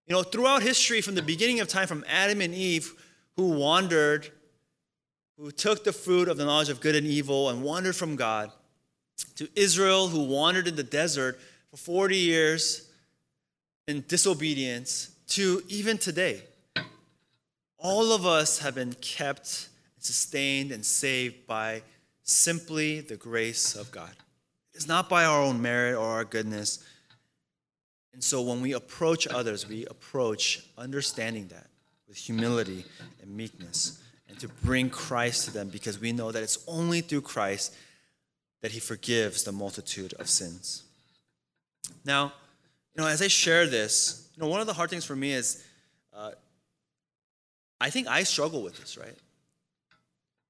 You 0.07 0.15
know, 0.15 0.23
throughout 0.23 0.63
history, 0.63 1.01
from 1.01 1.15
the 1.15 1.23
beginning 1.23 1.61
of 1.61 1.69
time, 1.69 1.87
from 1.87 2.05
Adam 2.07 2.43
and 2.43 2.55
Eve, 2.55 2.93
who 3.37 3.53
wandered, 3.53 4.29
who 5.39 5.51
took 5.51 5.83
the 5.83 5.95
fruit 5.95 6.29
of 6.29 6.37
the 6.37 6.45
knowledge 6.45 6.69
of 6.69 6.83
good 6.83 6.95
and 6.95 7.07
evil 7.07 7.49
and 7.49 7.63
wandered 7.63 7.97
from 7.97 8.17
God, 8.17 8.53
to 9.37 9.49
Israel, 9.55 10.09
who 10.09 10.25
wandered 10.25 10.69
in 10.69 10.77
the 10.77 10.83
desert 10.83 11.41
for 11.71 11.77
40 11.77 12.17
years 12.17 12.89
in 13.87 14.05
disobedience, 14.09 15.11
to 15.29 15.63
even 15.69 15.99
today, 15.99 16.43
all 17.79 18.13
of 18.13 18.25
us 18.25 18.61
have 18.61 18.75
been 18.75 18.95
kept, 18.95 19.69
sustained, 19.99 20.73
and 20.73 20.85
saved 20.85 21.47
by 21.47 21.83
simply 22.23 23.01
the 23.01 23.17
grace 23.17 23.75
of 23.75 23.91
God. 23.91 24.11
It's 24.73 24.89
not 24.89 25.09
by 25.09 25.25
our 25.25 25.43
own 25.43 25.61
merit 25.61 25.97
or 25.97 26.07
our 26.07 26.25
goodness. 26.25 26.85
And 28.13 28.23
so 28.23 28.43
when 28.43 28.61
we 28.61 28.73
approach 28.73 29.27
others, 29.27 29.69
we 29.69 29.87
approach 29.87 30.67
understanding 30.79 31.49
that 31.49 31.67
with 32.09 32.17
humility 32.17 32.85
and 33.21 33.37
meekness 33.37 34.03
and 34.29 34.39
to 34.41 34.49
bring 34.49 34.89
Christ 34.89 35.47
to 35.47 35.51
them 35.53 35.69
because 35.69 36.01
we 36.01 36.13
know 36.13 36.33
that 36.33 36.43
it's 36.43 36.65
only 36.67 37.01
through 37.01 37.23
Christ 37.23 37.75
that 38.65 38.73
he 38.73 38.81
forgives 38.81 39.45
the 39.45 39.53
multitude 39.53 40.15
of 40.15 40.27
sins. 40.27 40.85
Now, 42.03 42.33
you 42.97 43.03
know, 43.03 43.07
as 43.07 43.21
I 43.21 43.29
share 43.29 43.67
this, 43.67 44.27
you 44.35 44.43
know, 44.43 44.49
one 44.49 44.63
of 44.63 44.67
the 44.67 44.73
hard 44.73 44.89
things 44.89 45.05
for 45.05 45.15
me 45.15 45.35
is 45.35 45.63
uh, 46.17 46.31
I 47.79 47.91
think 47.91 48.09
I 48.09 48.23
struggle 48.23 48.63
with 48.63 48.79
this, 48.79 48.97
right? 48.97 49.19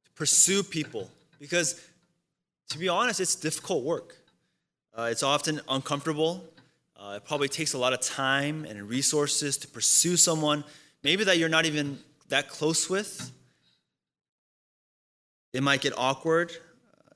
To 0.05 0.11
pursue 0.15 0.63
people 0.63 1.11
because, 1.41 1.83
to 2.69 2.79
be 2.79 2.89
honest, 2.89 3.19
it's 3.19 3.35
difficult 3.35 3.83
work. 3.83 4.15
Uh, 4.97 5.09
it's 5.11 5.25
often 5.25 5.61
uncomfortable. 5.69 6.45
Uh, 6.97 7.15
it 7.17 7.25
probably 7.25 7.49
takes 7.49 7.73
a 7.73 7.79
lot 7.79 7.93
of 7.93 8.01
time 8.01 8.65
and 8.65 8.89
resources 8.89 9.57
to 9.59 9.67
pursue 9.67 10.17
someone, 10.17 10.63
maybe 11.03 11.25
that 11.25 11.39
you're 11.39 11.49
not 11.49 11.67
even 11.67 11.99
that 12.29 12.49
close 12.49 12.89
with. 12.89 13.33
It 15.53 15.65
might 15.65 15.81
get 15.81 15.95
awkward. 15.97 16.53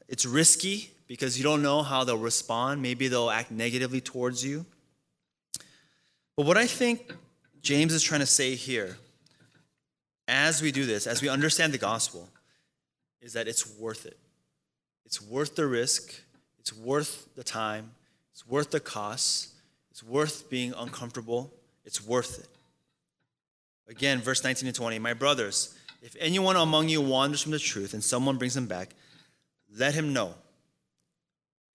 It's 0.09 0.25
risky 0.25 0.91
because 1.07 1.37
you 1.37 1.45
don't 1.45 1.63
know 1.63 1.83
how 1.83 2.05
they'll 2.05 2.17
respond. 2.17 2.83
Maybe 2.83 3.09
they'll 3.09 3.31
act 3.31 3.51
negatively 3.51 4.01
towards 4.01 4.45
you. 4.45 4.65
But 6.37 6.47
what 6.47 6.57
I 6.57 6.67
think 6.67 7.13
James 7.63 7.93
is 7.93 8.03
trying 8.03 8.21
to 8.21 8.27
say 8.27 8.55
here, 8.55 8.97
as 10.27 10.63
we 10.63 10.71
do 10.71 10.87
this, 10.87 11.07
as 11.07 11.21
we 11.21 11.29
understand 11.29 11.73
the 11.73 11.79
gospel, 11.79 12.29
is 13.21 13.33
that 13.33 13.49
it's 13.49 13.79
worth 13.79 14.07
it. 14.07 14.17
It's 15.05 15.21
worth 15.23 15.57
the 15.57 15.67
risk, 15.67 16.15
it's 16.59 16.73
worth 16.73 17.29
the 17.35 17.43
time, 17.43 17.93
it's 18.33 18.47
worth 18.47 18.71
the 18.71 18.81
cost, 18.81 19.49
it's 19.91 20.03
worth 20.03 20.49
being 20.51 20.75
uncomfortable, 20.77 21.53
it's 21.85 22.07
worth 22.07 22.39
it. 22.39 22.49
Again, 23.91 24.21
verse 24.21 24.45
19 24.45 24.69
and 24.69 24.77
20 24.77 24.99
My 24.99 25.15
brothers, 25.15 25.75
if 26.03 26.15
anyone 26.21 26.57
among 26.57 26.89
you 26.89 27.01
wanders 27.01 27.43
from 27.43 27.53
the 27.53 27.59
truth 27.59 27.95
and 27.95 28.05
someone 28.05 28.37
brings 28.37 28.57
him 28.57 28.67
back, 28.67 28.95
let 29.79 29.95
him 29.95 30.13
know 30.13 30.35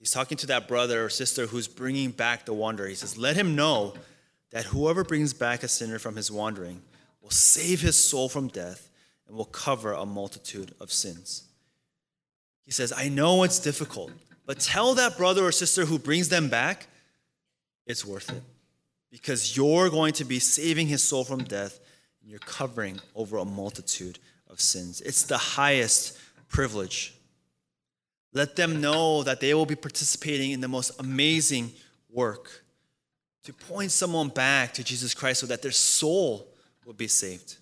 He's 0.03 0.11
talking 0.11 0.37
to 0.39 0.47
that 0.47 0.67
brother 0.67 1.05
or 1.05 1.09
sister 1.09 1.47
who's 1.47 1.69
bringing 1.69 2.11
back 2.11 2.43
the 2.43 2.51
wanderer. 2.51 2.89
He 2.89 2.95
says, 2.95 3.17
Let 3.17 3.37
him 3.37 3.55
know 3.55 3.93
that 4.51 4.65
whoever 4.65 5.05
brings 5.05 5.33
back 5.33 5.63
a 5.63 5.69
sinner 5.69 5.97
from 5.97 6.17
his 6.17 6.29
wandering 6.29 6.81
will 7.21 7.29
save 7.29 7.79
his 7.79 7.95
soul 7.95 8.27
from 8.27 8.49
death 8.49 8.89
and 9.25 9.37
will 9.37 9.45
cover 9.45 9.93
a 9.93 10.05
multitude 10.05 10.75
of 10.81 10.91
sins. 10.91 11.45
He 12.65 12.71
says, 12.71 12.91
I 12.91 13.07
know 13.07 13.43
it's 13.43 13.59
difficult, 13.59 14.11
but 14.45 14.59
tell 14.59 14.93
that 14.95 15.17
brother 15.17 15.45
or 15.45 15.53
sister 15.53 15.85
who 15.85 15.97
brings 15.97 16.27
them 16.27 16.49
back, 16.49 16.87
it's 17.85 18.03
worth 18.03 18.29
it. 18.29 18.43
Because 19.09 19.55
you're 19.55 19.89
going 19.89 20.11
to 20.15 20.25
be 20.25 20.39
saving 20.39 20.87
his 20.87 21.01
soul 21.01 21.23
from 21.23 21.45
death 21.45 21.79
and 22.21 22.29
you're 22.29 22.39
covering 22.39 22.99
over 23.15 23.37
a 23.37 23.45
multitude 23.45 24.19
of 24.49 24.59
sins. 24.59 24.99
It's 24.99 25.23
the 25.23 25.37
highest 25.37 26.19
privilege. 26.49 27.13
Let 28.33 28.55
them 28.55 28.81
know 28.81 29.23
that 29.23 29.39
they 29.39 29.53
will 29.53 29.65
be 29.65 29.75
participating 29.75 30.51
in 30.51 30.61
the 30.61 30.67
most 30.67 30.99
amazing 30.99 31.71
work 32.09 32.63
to 33.43 33.53
point 33.53 33.91
someone 33.91 34.29
back 34.29 34.73
to 34.73 34.83
Jesus 34.83 35.13
Christ 35.13 35.41
so 35.41 35.47
that 35.47 35.61
their 35.61 35.71
soul 35.71 36.47
will 36.85 36.93
be 36.93 37.07
saved. 37.07 37.57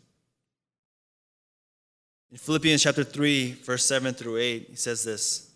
In 2.31 2.37
Philippians 2.37 2.83
chapter 2.83 3.03
3, 3.03 3.53
verse 3.63 3.85
7 3.85 4.13
through 4.13 4.37
8, 4.37 4.67
he 4.69 4.75
says 4.75 5.03
this 5.03 5.51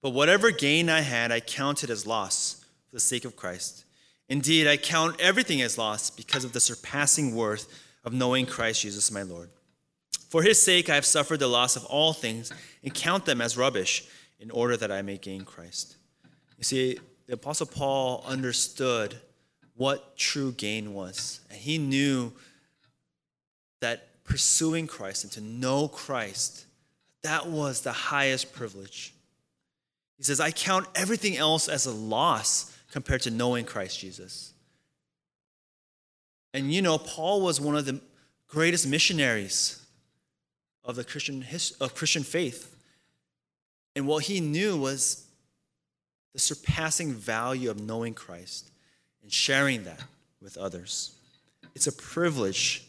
But 0.00 0.10
whatever 0.10 0.50
gain 0.50 0.88
I 0.88 1.00
had, 1.00 1.32
I 1.32 1.40
counted 1.40 1.90
as 1.90 2.06
loss 2.06 2.64
for 2.88 2.96
the 2.96 3.00
sake 3.00 3.24
of 3.24 3.34
Christ. 3.34 3.84
Indeed, 4.28 4.68
I 4.68 4.76
count 4.76 5.20
everything 5.20 5.60
as 5.62 5.76
loss 5.76 6.10
because 6.10 6.44
of 6.44 6.52
the 6.52 6.60
surpassing 6.60 7.34
worth 7.34 7.66
of 8.04 8.12
knowing 8.12 8.46
Christ 8.46 8.82
Jesus 8.82 9.10
my 9.10 9.22
Lord. 9.22 9.50
For 10.28 10.42
his 10.42 10.62
sake, 10.62 10.88
I 10.88 10.94
have 10.94 11.04
suffered 11.04 11.40
the 11.40 11.48
loss 11.48 11.76
of 11.76 11.84
all 11.86 12.12
things 12.12 12.52
and 12.82 12.94
count 12.94 13.26
them 13.26 13.40
as 13.40 13.56
rubbish 13.56 14.04
in 14.42 14.50
order 14.50 14.76
that 14.76 14.90
I 14.90 15.02
may 15.02 15.16
gain 15.16 15.44
Christ. 15.44 15.96
You 16.58 16.64
see, 16.64 16.98
the 17.26 17.34
Apostle 17.34 17.66
Paul 17.66 18.24
understood 18.26 19.16
what 19.76 20.16
true 20.16 20.52
gain 20.52 20.92
was, 20.92 21.40
and 21.48 21.58
he 21.58 21.78
knew 21.78 22.32
that 23.80 24.24
pursuing 24.24 24.86
Christ 24.86 25.24
and 25.24 25.32
to 25.32 25.40
know 25.40 25.88
Christ, 25.88 26.66
that 27.22 27.46
was 27.46 27.82
the 27.82 27.92
highest 27.92 28.52
privilege. 28.52 29.14
He 30.18 30.24
says, 30.24 30.40
I 30.40 30.50
count 30.50 30.86
everything 30.94 31.36
else 31.36 31.68
as 31.68 31.86
a 31.86 31.92
loss 31.92 32.76
compared 32.90 33.22
to 33.22 33.30
knowing 33.30 33.64
Christ 33.64 33.98
Jesus. 33.98 34.52
And 36.52 36.72
you 36.72 36.82
know, 36.82 36.98
Paul 36.98 37.40
was 37.40 37.60
one 37.60 37.76
of 37.76 37.86
the 37.86 38.00
greatest 38.48 38.86
missionaries 38.86 39.84
of 40.84 40.96
the 40.96 41.04
Christian, 41.04 41.44
of 41.80 41.94
Christian 41.94 42.22
faith. 42.22 42.71
And 43.94 44.06
what 44.06 44.24
he 44.24 44.40
knew 44.40 44.76
was 44.76 45.26
the 46.32 46.38
surpassing 46.38 47.12
value 47.12 47.70
of 47.70 47.80
knowing 47.80 48.14
Christ 48.14 48.70
and 49.22 49.32
sharing 49.32 49.84
that 49.84 50.02
with 50.40 50.56
others. 50.56 51.14
It's 51.74 51.86
a 51.86 51.92
privilege 51.92 52.86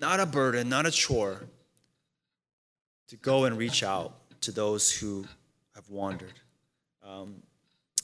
not 0.00 0.20
a 0.20 0.26
burden, 0.26 0.68
not 0.68 0.86
a 0.86 0.90
chore, 0.90 1.42
to 3.08 3.16
go 3.16 3.44
and 3.44 3.58
reach 3.58 3.82
out 3.82 4.14
to 4.42 4.52
those 4.52 4.92
who 4.92 5.24
have 5.74 5.88
wandered. 5.88 6.34
Um, 7.02 7.42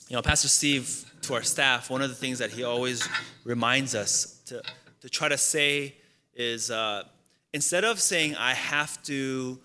you 0.09 0.15
know, 0.15 0.21
Pastor 0.21 0.47
Steve, 0.47 1.05
to 1.21 1.33
our 1.33 1.43
staff, 1.43 1.89
one 1.89 2.01
of 2.01 2.09
the 2.09 2.15
things 2.15 2.39
that 2.39 2.51
he 2.51 2.63
always 2.63 3.07
reminds 3.43 3.95
us 3.95 4.41
to, 4.47 4.61
to 5.01 5.09
try 5.09 5.29
to 5.29 5.37
say 5.37 5.95
is 6.33 6.69
uh, 6.69 7.03
instead 7.53 7.83
of 7.83 7.99
saying, 7.99 8.35
I 8.35 8.53
have 8.53 9.01
to 9.03 9.59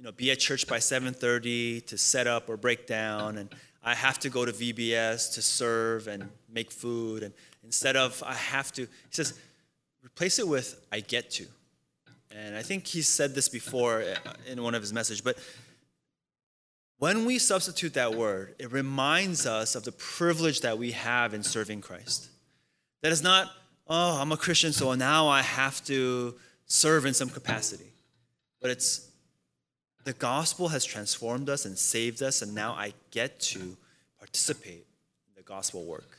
you 0.00 0.06
know, 0.06 0.12
be 0.12 0.30
at 0.30 0.38
church 0.38 0.66
by 0.66 0.78
7.30 0.78 1.84
to 1.88 1.98
set 1.98 2.26
up 2.26 2.48
or 2.48 2.56
break 2.56 2.86
down, 2.86 3.36
and 3.36 3.54
I 3.84 3.94
have 3.94 4.18
to 4.20 4.30
go 4.30 4.46
to 4.46 4.52
VBS 4.52 5.34
to 5.34 5.42
serve 5.42 6.08
and 6.08 6.30
make 6.50 6.70
food, 6.70 7.22
and 7.22 7.34
instead 7.64 7.96
of 7.96 8.22
I 8.24 8.32
have 8.32 8.72
to, 8.72 8.82
he 8.82 8.88
says, 9.10 9.38
Replace 10.02 10.38
it 10.38 10.48
with 10.48 10.82
I 10.90 11.00
get 11.00 11.30
to. 11.32 11.44
And 12.34 12.56
I 12.56 12.62
think 12.62 12.86
he 12.86 13.02
said 13.02 13.34
this 13.34 13.50
before 13.50 14.00
uh, 14.00 14.32
in 14.46 14.62
one 14.62 14.74
of 14.74 14.80
his 14.80 14.94
messages, 14.94 15.20
but 15.20 15.36
when 16.96 17.26
we 17.26 17.38
substitute 17.38 17.92
that 17.94 18.14
word, 18.14 18.54
it 18.58 18.72
reminds 18.72 19.46
us 19.46 19.74
of 19.74 19.84
the 19.84 19.92
privilege 19.92 20.62
that 20.62 20.78
we 20.78 20.92
have 20.92 21.34
in 21.34 21.42
serving 21.42 21.82
Christ. 21.82 22.30
That 23.02 23.12
is 23.12 23.22
not, 23.22 23.50
oh, 23.86 24.18
I'm 24.18 24.32
a 24.32 24.38
Christian, 24.38 24.72
so 24.72 24.94
now 24.94 25.28
I 25.28 25.42
have 25.42 25.84
to 25.84 26.36
serve 26.64 27.04
in 27.04 27.12
some 27.12 27.28
capacity. 27.28 27.92
But 28.62 28.70
it's 28.70 29.09
the 30.04 30.12
gospel 30.14 30.68
has 30.68 30.84
transformed 30.84 31.48
us 31.48 31.64
and 31.64 31.78
saved 31.78 32.22
us, 32.22 32.42
and 32.42 32.54
now 32.54 32.72
I 32.72 32.94
get 33.10 33.40
to 33.40 33.76
participate 34.18 34.86
in 35.28 35.34
the 35.36 35.42
gospel 35.42 35.84
work. 35.84 36.18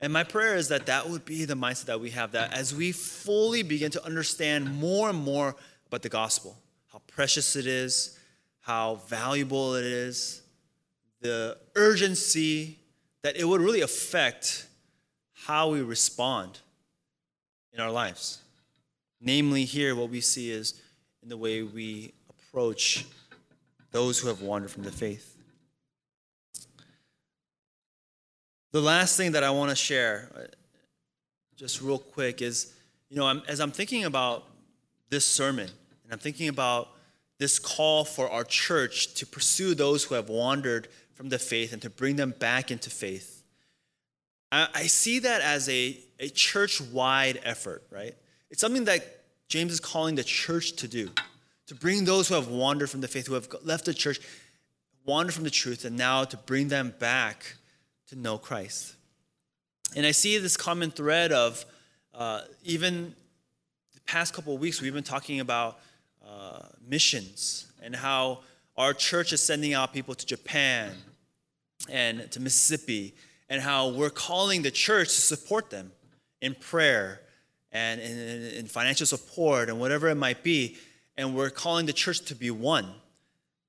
And 0.00 0.12
my 0.12 0.24
prayer 0.24 0.56
is 0.56 0.68
that 0.68 0.86
that 0.86 1.08
would 1.08 1.24
be 1.24 1.44
the 1.44 1.54
mindset 1.54 1.84
that 1.86 2.00
we 2.00 2.10
have, 2.10 2.32
that 2.32 2.52
as 2.52 2.74
we 2.74 2.90
fully 2.92 3.62
begin 3.62 3.90
to 3.92 4.04
understand 4.04 4.74
more 4.74 5.08
and 5.08 5.18
more 5.18 5.54
about 5.86 6.02
the 6.02 6.08
gospel, 6.08 6.56
how 6.92 7.00
precious 7.06 7.54
it 7.54 7.66
is, 7.66 8.18
how 8.60 8.96
valuable 9.06 9.74
it 9.74 9.84
is, 9.84 10.42
the 11.20 11.56
urgency, 11.76 12.78
that 13.22 13.36
it 13.36 13.44
would 13.44 13.60
really 13.60 13.80
affect 13.80 14.66
how 15.32 15.70
we 15.70 15.80
respond 15.82 16.58
in 17.72 17.80
our 17.80 17.90
lives. 17.90 18.38
Namely, 19.20 19.64
here, 19.64 19.94
what 19.94 20.10
we 20.10 20.20
see 20.20 20.50
is 20.50 20.80
in 21.22 21.28
the 21.28 21.36
way 21.36 21.62
we 21.62 22.12
approach 22.52 23.06
those 23.92 24.18
who 24.18 24.28
have 24.28 24.42
wandered 24.42 24.70
from 24.70 24.82
the 24.82 24.92
faith. 24.92 25.36
The 28.72 28.80
last 28.80 29.16
thing 29.16 29.32
that 29.32 29.42
I 29.42 29.50
want 29.50 29.70
to 29.70 29.76
share, 29.76 30.30
uh, 30.36 30.40
just 31.56 31.80
real 31.80 31.98
quick, 31.98 32.42
is 32.42 32.74
you 33.08 33.16
know, 33.16 33.26
I'm, 33.26 33.42
as 33.48 33.58
I'm 33.60 33.70
thinking 33.70 34.04
about 34.04 34.44
this 35.08 35.24
sermon, 35.24 35.68
and 36.04 36.12
I'm 36.12 36.18
thinking 36.18 36.48
about 36.48 36.88
this 37.38 37.58
call 37.58 38.04
for 38.04 38.30
our 38.30 38.44
church 38.44 39.14
to 39.14 39.26
pursue 39.26 39.74
those 39.74 40.04
who 40.04 40.14
have 40.14 40.28
wandered 40.28 40.88
from 41.14 41.30
the 41.30 41.38
faith 41.38 41.72
and 41.72 41.80
to 41.82 41.90
bring 41.90 42.16
them 42.16 42.34
back 42.38 42.70
into 42.70 42.90
faith. 42.90 43.42
I, 44.50 44.68
I 44.74 44.82
see 44.88 45.20
that 45.20 45.40
as 45.40 45.68
a, 45.68 45.98
a 46.20 46.28
church 46.28 46.80
wide 46.80 47.40
effort, 47.44 47.82
right? 47.90 48.14
It's 48.50 48.60
something 48.60 48.84
that 48.84 49.04
James 49.48 49.72
is 49.72 49.80
calling 49.80 50.14
the 50.14 50.24
church 50.24 50.72
to 50.76 50.88
do, 50.88 51.10
to 51.66 51.74
bring 51.74 52.04
those 52.04 52.28
who 52.28 52.34
have 52.34 52.48
wandered 52.48 52.90
from 52.90 53.00
the 53.00 53.08
faith, 53.08 53.26
who 53.26 53.34
have 53.34 53.48
left 53.62 53.84
the 53.84 53.94
church, 53.94 54.20
wandered 55.04 55.32
from 55.32 55.44
the 55.44 55.50
truth, 55.50 55.84
and 55.84 55.96
now 55.96 56.24
to 56.24 56.36
bring 56.36 56.68
them 56.68 56.94
back 56.98 57.56
to 58.08 58.16
know 58.16 58.38
Christ. 58.38 58.94
And 59.94 60.06
I 60.06 60.10
see 60.10 60.38
this 60.38 60.56
common 60.56 60.90
thread 60.90 61.32
of 61.32 61.64
uh, 62.14 62.42
even 62.64 63.14
the 63.94 64.00
past 64.02 64.34
couple 64.34 64.54
of 64.54 64.60
weeks, 64.60 64.80
we've 64.80 64.94
been 64.94 65.02
talking 65.02 65.40
about 65.40 65.78
uh, 66.26 66.60
missions 66.86 67.66
and 67.82 67.94
how 67.94 68.40
our 68.76 68.94
church 68.94 69.32
is 69.32 69.42
sending 69.42 69.74
out 69.74 69.92
people 69.92 70.14
to 70.14 70.26
Japan 70.26 70.92
and 71.90 72.30
to 72.30 72.40
Mississippi, 72.40 73.14
and 73.48 73.60
how 73.60 73.88
we're 73.88 74.08
calling 74.08 74.62
the 74.62 74.70
church 74.70 75.08
to 75.08 75.20
support 75.20 75.68
them 75.68 75.90
in 76.40 76.54
prayer 76.54 77.20
and 77.72 78.00
in, 78.00 78.18
in 78.58 78.66
financial 78.66 79.04
support 79.04 79.68
and 79.68 79.80
whatever 79.80 80.08
it 80.08 80.14
might 80.14 80.42
be. 80.42 80.76
And 81.22 81.36
we're 81.36 81.50
calling 81.50 81.86
the 81.86 81.92
church 81.92 82.20
to 82.22 82.34
be 82.34 82.50
one. 82.50 82.88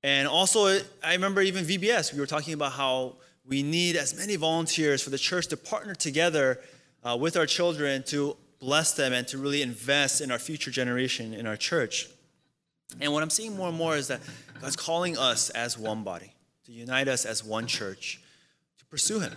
And 0.02 0.28
also, 0.28 0.80
I 1.04 1.14
remember 1.14 1.40
even 1.40 1.64
VBS, 1.64 2.12
we 2.12 2.20
were 2.20 2.26
talking 2.26 2.56
about 2.56 2.72
how 2.72 3.18
we 3.46 3.62
need 3.62 3.96
as 3.96 4.18
many 4.18 4.38
volunteers 4.38 5.04
for 5.04 5.12
the 5.12 5.20
church 5.20 5.46
to 5.50 5.58
partner 5.58 5.94
together 5.94 6.60
uh, 7.04 7.16
with 7.16 7.38
our 7.38 7.46
children 7.46 8.02
to 8.08 8.36
bless 8.60 8.94
them 8.94 9.14
and 9.14 9.28
to 9.28 9.38
really 9.38 9.62
invest 9.62 10.20
in 10.20 10.32
our 10.32 10.40
future 10.40 10.72
generation 10.72 11.32
in 11.32 11.46
our 11.46 11.56
church. 11.56 12.10
And 13.00 13.14
what 13.14 13.22
I'm 13.22 13.30
seeing 13.30 13.56
more 13.56 13.68
and 13.68 13.78
more 13.78 13.96
is 13.96 14.08
that 14.08 14.22
God's 14.60 14.76
calling 14.76 15.16
us 15.16 15.52
as 15.52 15.78
one 15.78 16.04
body, 16.04 16.34
to 16.66 16.72
unite 16.72 17.08
us 17.08 17.24
as 17.24 17.44
one 17.44 17.68
church, 17.68 18.20
to 18.80 18.86
pursue 18.86 19.20
Him. 19.20 19.36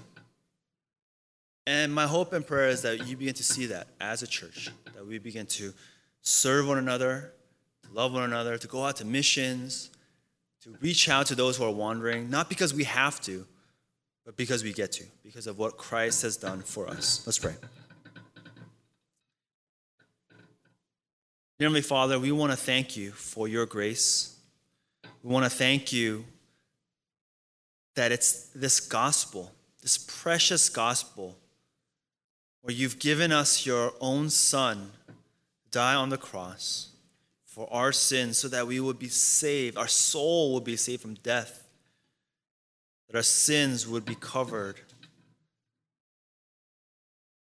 And 1.66 1.92
my 1.92 2.06
hope 2.06 2.32
and 2.32 2.46
prayer 2.46 2.68
is 2.68 2.80
that 2.80 3.06
you 3.06 3.18
begin 3.18 3.34
to 3.34 3.44
see 3.44 3.66
that 3.66 3.88
as 4.00 4.22
a 4.22 4.26
church, 4.26 4.70
that 4.94 5.06
we 5.06 5.18
begin 5.18 5.44
to 5.46 5.74
serve 6.22 6.66
one 6.66 6.78
another, 6.78 7.34
to 7.86 7.94
love 7.94 8.12
one 8.12 8.22
another, 8.22 8.58
to 8.58 8.66
go 8.66 8.84
out 8.84 8.96
to 8.96 9.04
missions, 9.04 9.90
to 10.62 10.70
reach 10.80 11.08
out 11.08 11.26
to 11.26 11.34
those 11.34 11.56
who 11.56 11.64
are 11.64 11.70
wandering, 11.70 12.28
not 12.30 12.48
because 12.48 12.74
we 12.74 12.84
have 12.84 13.20
to, 13.22 13.46
but 14.24 14.36
because 14.36 14.64
we 14.64 14.72
get 14.72 14.92
to, 14.92 15.04
because 15.22 15.46
of 15.46 15.58
what 15.58 15.76
Christ 15.76 16.22
has 16.22 16.36
done 16.36 16.60
for 16.60 16.88
us. 16.88 17.22
Let's 17.26 17.38
pray. 17.38 17.54
Dear 21.58 21.68
Heavenly 21.68 21.82
Father, 21.82 22.18
we 22.18 22.32
want 22.32 22.52
to 22.52 22.56
thank 22.56 22.96
you 22.96 23.12
for 23.12 23.48
your 23.48 23.64
grace. 23.64 24.36
We 25.22 25.32
want 25.32 25.44
to 25.44 25.50
thank 25.50 25.92
you 25.92 26.24
that 27.94 28.12
it's 28.12 28.48
this 28.48 28.78
gospel, 28.80 29.52
this 29.80 29.96
precious 29.96 30.68
gospel, 30.68 31.38
where 32.60 32.74
you've 32.74 32.98
given 32.98 33.32
us 33.32 33.64
your 33.64 33.94
own 34.00 34.28
Son 34.28 34.90
die 35.70 35.94
on 35.94 36.10
the 36.10 36.18
cross 36.18 36.88
for 37.56 37.66
our 37.72 37.90
sins 37.90 38.36
so 38.36 38.48
that 38.48 38.66
we 38.66 38.78
would 38.78 38.98
be 38.98 39.08
saved, 39.08 39.78
our 39.78 39.88
soul 39.88 40.52
would 40.52 40.64
be 40.64 40.76
saved 40.76 41.00
from 41.00 41.14
death 41.14 41.66
that 43.08 43.16
our 43.16 43.22
sins 43.22 43.86
would 43.88 44.04
be 44.04 44.14
covered. 44.16 44.78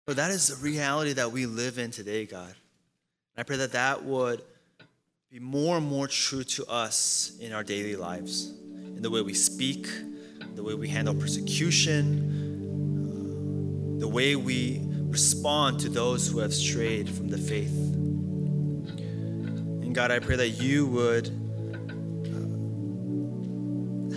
But 0.06 0.16
that 0.16 0.32
is 0.32 0.48
the 0.48 0.56
reality 0.56 1.12
that 1.12 1.30
we 1.30 1.46
live 1.46 1.78
in 1.78 1.92
today, 1.92 2.26
God. 2.26 2.48
And 2.48 3.38
I 3.38 3.42
pray 3.44 3.58
that 3.58 3.72
that 3.72 4.02
would 4.02 4.42
be 5.30 5.38
more 5.38 5.76
and 5.76 5.86
more 5.86 6.08
true 6.08 6.42
to 6.44 6.66
us 6.66 7.36
in 7.40 7.52
our 7.52 7.62
daily 7.62 7.94
lives, 7.94 8.50
in 8.50 9.02
the 9.02 9.10
way 9.10 9.22
we 9.22 9.34
speak, 9.34 9.86
the 10.56 10.64
way 10.64 10.74
we 10.74 10.88
handle 10.88 11.14
persecution, 11.14 11.96
uh, 13.98 14.00
the 14.00 14.08
way 14.08 14.34
we 14.34 14.80
respond 15.08 15.78
to 15.80 15.88
those 15.88 16.26
who 16.26 16.40
have 16.40 16.52
strayed 16.52 17.08
from 17.08 17.28
the 17.28 17.38
faith. 17.38 18.01
And 19.92 19.94
God, 19.94 20.10
I 20.10 20.20
pray 20.20 20.36
that 20.36 20.48
you 20.48 20.86
would 20.86 21.28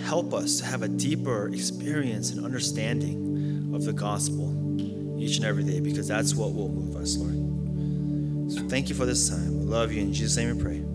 help 0.06 0.32
us 0.32 0.58
to 0.60 0.64
have 0.64 0.80
a 0.80 0.88
deeper 0.88 1.48
experience 1.48 2.30
and 2.30 2.42
understanding 2.42 3.74
of 3.74 3.84
the 3.84 3.92
gospel 3.92 4.54
each 5.20 5.36
and 5.36 5.44
every 5.44 5.64
day 5.64 5.80
because 5.80 6.08
that's 6.08 6.34
what 6.34 6.54
will 6.54 6.70
move 6.70 6.96
us, 6.96 7.18
Lord. 7.18 7.34
So 8.50 8.66
thank 8.70 8.88
you 8.88 8.94
for 8.94 9.04
this 9.04 9.28
time. 9.28 9.58
We 9.58 9.66
love 9.66 9.92
you. 9.92 10.00
In 10.00 10.14
Jesus' 10.14 10.38
name 10.38 10.56
we 10.56 10.62
pray. 10.62 10.85